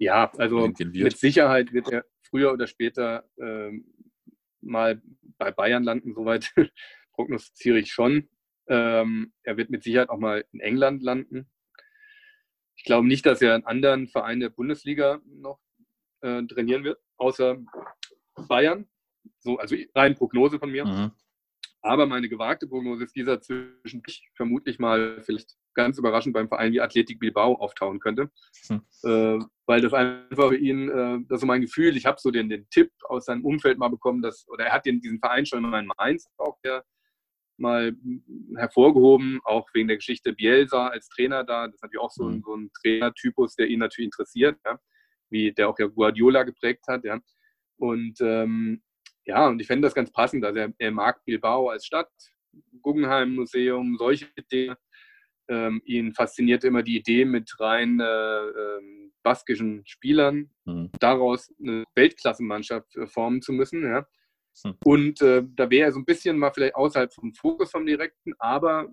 [0.00, 3.84] Ja, also mit Sicherheit wird er früher oder später ähm,
[4.62, 5.02] mal
[5.36, 6.54] bei Bayern landen, soweit
[7.12, 8.30] prognostiziere ich schon.
[8.66, 11.50] Ähm, er wird mit Sicherheit auch mal in England landen.
[12.76, 15.60] Ich glaube nicht, dass er einen anderen Verein der Bundesliga noch
[16.22, 17.58] äh, trainieren wird, außer
[18.48, 18.88] Bayern.
[19.40, 20.86] So, also rein Prognose von mir.
[20.86, 21.10] Mhm.
[21.82, 24.02] Aber meine gewagte Prognose ist dieser zwischen
[24.34, 28.30] vermutlich mal vielleicht ganz überraschend beim Verein wie Athletik Bilbao auftauchen könnte.
[28.68, 28.82] Hm.
[29.04, 32.30] Äh, weil das einfach für ihn, äh, das ist so mein Gefühl, ich habe so
[32.30, 35.46] den, den Tipp aus seinem Umfeld mal bekommen, dass, oder er hat den, diesen Verein
[35.46, 36.84] schon in Mainz auch, der
[37.60, 37.92] mal
[38.56, 41.66] hervorgehoben, auch wegen der Geschichte Bielsa als Trainer da.
[41.66, 42.42] Das ist natürlich auch so, ein, mhm.
[42.42, 44.78] so ein Trainertypus, der ihn natürlich interessiert, ja?
[45.28, 47.04] wie der auch ja Guardiola geprägt hat.
[47.04, 47.20] Ja?
[47.76, 48.82] Und ähm,
[49.24, 50.44] ja, und ich fände das ganz passend.
[50.44, 52.10] Also er, er, mag Bilbao als Stadt,
[52.82, 54.76] Guggenheim Museum, solche Dinge.
[55.50, 60.90] Ähm, ihn fasziniert immer die Idee mit rein äh, äh, baskischen Spielern, mhm.
[61.00, 63.82] daraus eine Weltklassenmannschaft äh, formen zu müssen.
[63.82, 64.06] Ja?
[64.64, 64.76] Hm.
[64.84, 68.32] Und äh, da wäre er so ein bisschen mal vielleicht außerhalb vom Fokus vom Direkten,
[68.38, 68.88] aber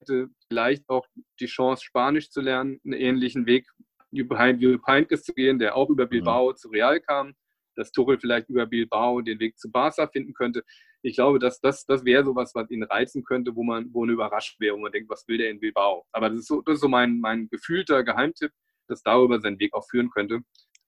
[0.00, 1.06] hätte vielleicht auch
[1.40, 3.68] die Chance, Spanisch zu lernen, einen ähnlichen Weg
[4.10, 6.56] über Heintges zu gehen, der auch über Bilbao mhm.
[6.56, 7.34] zu Real kam,
[7.74, 10.64] dass Tuchel vielleicht über Bilbao den Weg zu Barca finden könnte.
[11.04, 14.12] Ich glaube, dass das, das wäre sowas, was ihn reizen könnte, wo man, wo eine
[14.12, 16.06] überrascht wäre, wo man denkt, was will der in Bilbao?
[16.12, 18.52] Aber das ist so, das ist so mein, mein gefühlter Geheimtipp,
[18.88, 20.40] dass darüber seinen Weg auch führen könnte.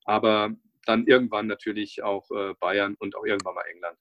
[0.04, 0.54] Aber
[0.86, 3.98] dann irgendwann natürlich auch äh, Bayern und auch irgendwann mal England.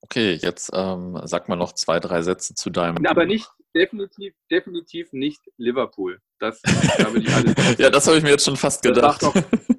[0.00, 3.06] Okay, jetzt ähm, sag mal noch zwei, drei Sätze zu deinem.
[3.06, 6.20] Aber nicht, definitiv, definitiv nicht Liverpool.
[6.40, 7.08] Das, da
[7.78, 9.22] ja, das habe ich mir jetzt schon fast gedacht.
[9.22, 9.73] Das sagt, auch,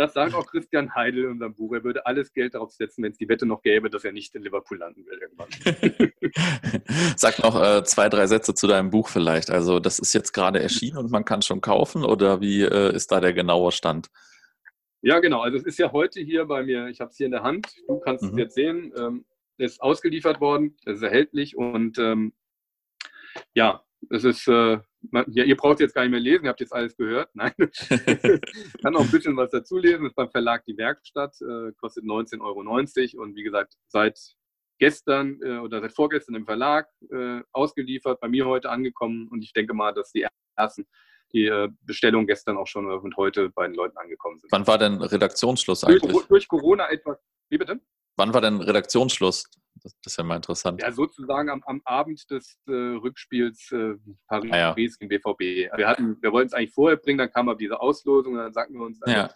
[0.00, 1.74] das sagt auch Christian Heidel in unserem Buch.
[1.74, 4.34] Er würde alles Geld darauf setzen, wenn es die Wette noch gäbe, dass er nicht
[4.34, 5.50] in Liverpool landen will irgendwann.
[7.16, 9.50] sag noch äh, zwei, drei Sätze zu deinem Buch vielleicht.
[9.50, 13.12] Also, das ist jetzt gerade erschienen und man kann schon kaufen oder wie äh, ist
[13.12, 14.08] da der genaue Stand?
[15.02, 15.40] Ja, genau.
[15.40, 17.68] Also es ist ja heute hier bei mir, ich habe es hier in der Hand,
[17.86, 18.30] du kannst mhm.
[18.30, 19.24] es jetzt sehen, ähm,
[19.58, 22.32] ist ausgeliefert worden, es ist erhältlich und ähm,
[23.54, 24.78] ja, es ist, äh,
[25.28, 27.30] ja, ihr braucht jetzt gar nicht mehr lesen, ihr habt jetzt alles gehört.
[27.34, 27.52] Nein,
[28.82, 32.40] kann auch ein bisschen was dazu lesen, ist beim Verlag Die Werkstatt, äh, kostet 19,90
[33.14, 34.18] Euro und wie gesagt, seit
[34.78, 39.52] gestern äh, oder seit vorgestern im Verlag äh, ausgeliefert, bei mir heute angekommen und ich
[39.52, 40.26] denke mal, dass die
[40.56, 40.86] ersten
[41.32, 44.50] die äh, Bestellungen gestern auch schon und heute bei den Leuten angekommen sind.
[44.50, 46.12] Wann war denn Redaktionsschluss eigentlich?
[46.12, 47.18] Durch, durch Corona etwas.
[47.48, 47.80] Wie bitte?
[48.20, 49.48] Wann war denn Redaktionsschluss?
[49.82, 50.82] Das, ist ja mal interessant.
[50.82, 53.94] Ja, sozusagen am, am Abend des äh, Rückspiels äh,
[54.26, 54.68] Paris, ah, ja.
[54.72, 55.40] Paris gegen BVB.
[55.74, 58.52] Wir, hatten, wir wollten es eigentlich vorher bringen, dann kam aber diese Auslosung und dann
[58.52, 59.30] sagten wir uns, ja.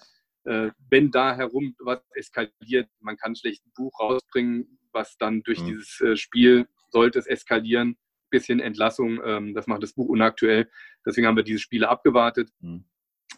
[0.44, 5.62] äh, wenn da herum was eskaliert, man kann schlecht ein Buch rausbringen, was dann durch
[5.62, 5.66] mhm.
[5.66, 7.96] dieses äh, Spiel sollte es eskalieren,
[8.28, 10.68] bisschen Entlassung, ähm, das macht das Buch unaktuell.
[11.06, 12.50] Deswegen haben wir diese Spiele abgewartet.
[12.60, 12.84] Mhm.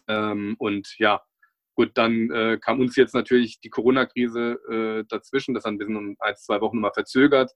[0.09, 1.21] Ähm, und ja,
[1.77, 5.95] gut, dann äh, kam uns jetzt natürlich die Corona-Krise äh, dazwischen, das hat ein bisschen
[5.95, 7.51] um ein, zwei Wochen nochmal verzögert.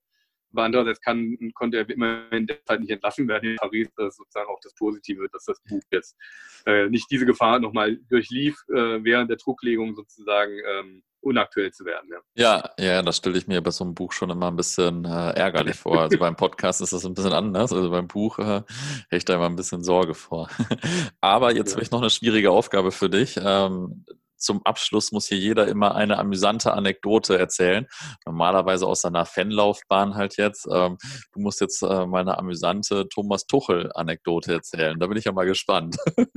[0.53, 3.89] Aber andererseits kann, konnte er immerhin derzeit nicht entlassen werden in Paris.
[3.95, 6.15] Das ist sozusagen auch das Positive, dass das Buch jetzt
[6.65, 12.09] äh, nicht diese Gefahr nochmal durchlief, äh, während der Drucklegung sozusagen ähm, unaktuell zu werden.
[12.35, 15.05] Ja, ja, ja das stelle ich mir bei so einem Buch schon immer ein bisschen
[15.05, 16.01] äh, ärgerlich vor.
[16.01, 17.71] Also beim Podcast ist das ein bisschen anders.
[17.71, 18.61] Also beim Buch äh,
[19.09, 20.49] hätte ich da immer ein bisschen Sorge vor.
[21.21, 21.75] Aber jetzt ja.
[21.75, 23.39] habe ich noch eine schwierige Aufgabe für dich.
[23.41, 24.05] Ähm,
[24.41, 27.87] zum Abschluss muss hier jeder immer eine amüsante Anekdote erzählen.
[28.25, 30.67] Normalerweise aus seiner Fanlaufbahn halt jetzt.
[30.71, 30.97] Ähm,
[31.31, 34.99] du musst jetzt äh, meine amüsante Thomas Tuchel-Anekdote erzählen.
[34.99, 35.97] Da bin ich ja mal gespannt.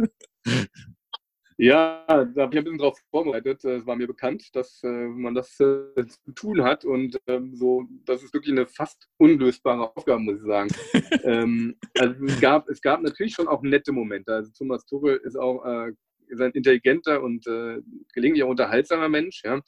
[1.57, 3.65] Ja, da habe ich ein bisschen drauf vorbereitet.
[3.65, 7.85] Es war mir bekannt, dass äh, man das äh, zu tun hat und ähm, so,
[8.05, 10.71] das ist wirklich eine fast unlösbare Aufgabe, muss ich sagen.
[11.25, 14.35] ähm, also es gab, es gab natürlich schon auch nette Momente.
[14.35, 15.93] Also Thomas Tuchel ist auch äh,
[16.29, 17.81] ist ein intelligenter und äh,
[18.13, 19.43] gelegentlich auch unterhaltsamer Mensch.
[19.45, 19.61] Ja?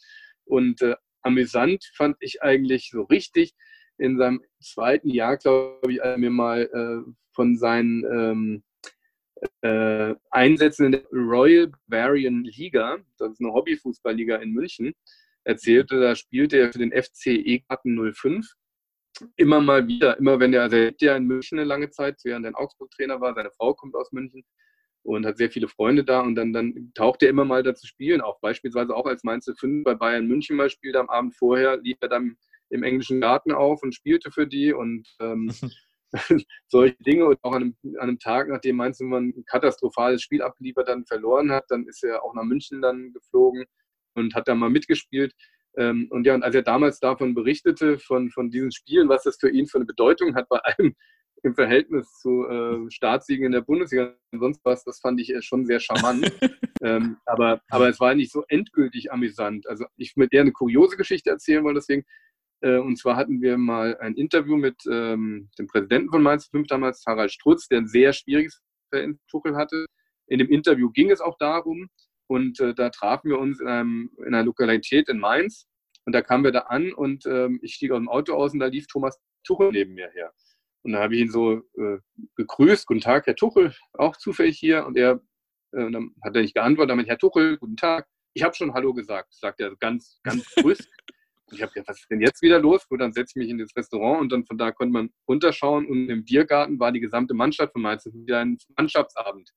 [0.45, 3.55] Und äh, amüsant fand ich eigentlich so richtig
[3.99, 8.63] in seinem zweiten Jahr, glaube ich, als er mir mal äh, von seinen ähm,
[9.63, 14.95] äh, Einsätzen in der Royal Bavarian Liga, das ist eine Hobbyfußballliga in München,
[15.45, 18.47] erzählte, da spielte er für den FC E-Garten 05
[19.37, 22.45] immer mal wieder, immer wenn er, also er ja in München eine lange Zeit, während
[22.45, 24.45] er in Augsburg Trainer war, seine Frau kommt aus München
[25.03, 27.87] und hat sehr viele Freunde da und dann, dann taucht er immer mal da zu
[27.87, 31.79] spielen, auch beispielsweise auch als Mainz 5 bei Bayern München mal spielt am Abend vorher,
[31.79, 32.37] lief er dann
[32.69, 35.51] im englischen Garten auf und spielte für die und ähm,
[36.69, 37.27] solche Dinge.
[37.27, 41.51] Und auch an einem, an einem Tag, nachdem Mainz ein katastrophales Spiel abgeliefert dann verloren
[41.51, 43.65] hat, dann ist er auch nach München dann geflogen
[44.15, 45.33] und hat da mal mitgespielt.
[45.77, 49.37] Ähm, und ja, und als er damals davon berichtete, von, von diesen Spielen, was das
[49.39, 50.95] für ihn für eine Bedeutung hat, bei allem
[51.43, 55.67] im Verhältnis zu äh, Staatssiegen in der Bundesliga und sonst was, das fand ich schon
[55.67, 56.33] sehr charmant.
[56.83, 59.69] ähm, aber, aber es war nicht so endgültig amüsant.
[59.69, 62.05] Also ich würde eher eine kuriose Geschichte erzählen wollen, deswegen äh,
[62.63, 67.05] und zwar hatten wir mal ein Interview mit ähm, dem Präsidenten von Mainz 5 damals,
[67.07, 69.87] Harald Strutz, der ein sehr schwieriges Verhältnis Tuchel hatte.
[70.27, 71.89] In dem Interview ging es auch darum.
[72.29, 75.67] Und äh, da trafen wir uns in, einem, in, einer Lokalität in Mainz.
[76.05, 78.61] Und da kamen wir da an und ähm, ich stieg aus dem Auto aus und
[78.61, 80.33] da lief Thomas Tuchel neben mir her.
[80.83, 81.99] Und da habe ich ihn so äh,
[82.37, 84.87] gegrüßt, guten Tag, Herr Tuchel, auch zufällig hier.
[84.87, 85.21] Und er
[85.73, 88.07] äh, dann hat er nicht geantwortet, damit Herr Tuchel, guten Tag.
[88.35, 90.89] Ich habe schon Hallo gesagt, sagt er ganz, ganz brüsk.
[91.53, 92.89] Ich habe gedacht, was ist denn jetzt wieder los?
[92.89, 95.87] Gut, dann setze ich mich in das Restaurant und dann von da konnte man runterschauen
[95.87, 99.51] und im Biergarten war die gesamte Mannschaft von Mainz, wieder ein Mannschaftsabend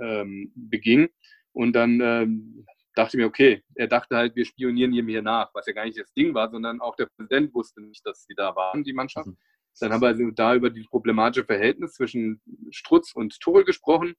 [0.00, 1.08] ähm, beging.
[1.52, 5.50] Und dann ähm, dachte ich mir, okay, er dachte halt, wir spionieren ihm hier nach,
[5.54, 8.34] was ja gar nicht das Ding war, sondern auch der Präsident wusste nicht, dass sie
[8.34, 9.28] da waren, die Mannschaft.
[9.28, 9.36] Mhm.
[9.80, 14.14] Dann haben wir also da über die problematische Verhältnis zwischen Strutz und Tuchel gesprochen.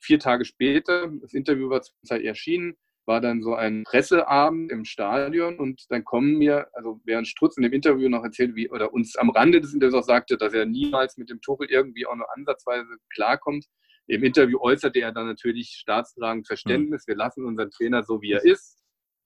[0.00, 2.76] Vier Tage später, das Interview war zur Zeit erschienen,
[3.08, 7.62] war dann so ein Presseabend im Stadion und dann kommen mir, also während Strutz in
[7.62, 10.66] dem Interview noch erzählt, wie, oder uns am Rande des Interviews auch sagte, dass er
[10.66, 13.64] niemals mit dem Tuchel irgendwie auch nur ansatzweise klarkommt.
[14.06, 17.08] Im Interview äußerte er dann natürlich staatstragend Verständnis.
[17.08, 18.78] Wir lassen unseren Trainer so, wie er ist.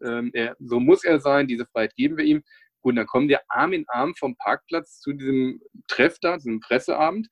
[0.03, 2.43] Ähm, er, so muss er sein, diese Freiheit geben wir ihm.
[2.83, 7.29] Gut, dann kommen wir Arm in Arm vom Parkplatz zu diesem Treff da, diesem Presseabend.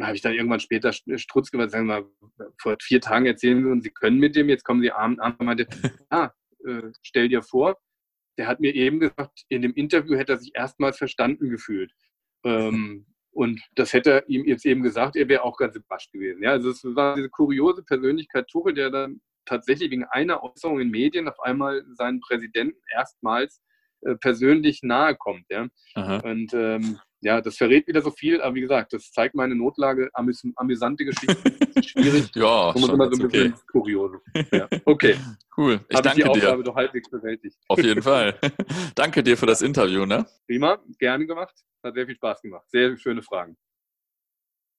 [0.00, 2.10] Dann habe ich dann irgendwann später Strutz gemacht, sagen wir,
[2.58, 5.34] vor vier Tagen erzählen Sie uns, Sie können mit dem, jetzt kommen Sie abend an
[5.36, 5.66] und meinte,
[6.08, 6.30] ah,
[6.66, 7.78] äh, stell dir vor,
[8.38, 11.92] der hat mir eben gesagt, in dem Interview hätte er sich erstmals verstanden gefühlt.
[12.46, 16.42] Ähm, und das hätte er ihm jetzt eben gesagt, er wäre auch ganz überrascht gewesen.
[16.42, 20.90] Ja, also es war diese kuriose Persönlichkeit Tuchel, der dann tatsächlich wegen einer Äußerung in
[20.90, 23.60] Medien auf einmal seinen Präsidenten erstmals
[24.00, 25.44] äh, persönlich nahe kommt.
[25.50, 25.68] Ja?
[26.22, 30.08] Und ähm, ja, das verrät wieder so viel, aber wie gesagt, das zeigt meine Notlage,
[30.14, 32.30] amüs amüsante Geschichten, schwierig.
[32.34, 33.62] ja, schon immer so ein bisschen okay.
[33.70, 34.20] kuriose.
[34.52, 34.68] Ja.
[34.84, 35.16] Okay.
[35.56, 35.80] Cool.
[35.88, 36.64] Ich Hab danke ich die Aufgabe dir.
[36.64, 37.56] doch halbwegs bewältigt.
[37.68, 38.38] Auf jeden Fall.
[38.94, 40.26] danke dir für das Interview, ne?
[40.46, 41.54] Prima, gerne gemacht.
[41.84, 42.64] Hat sehr viel Spaß gemacht.
[42.70, 43.56] Sehr schöne Fragen.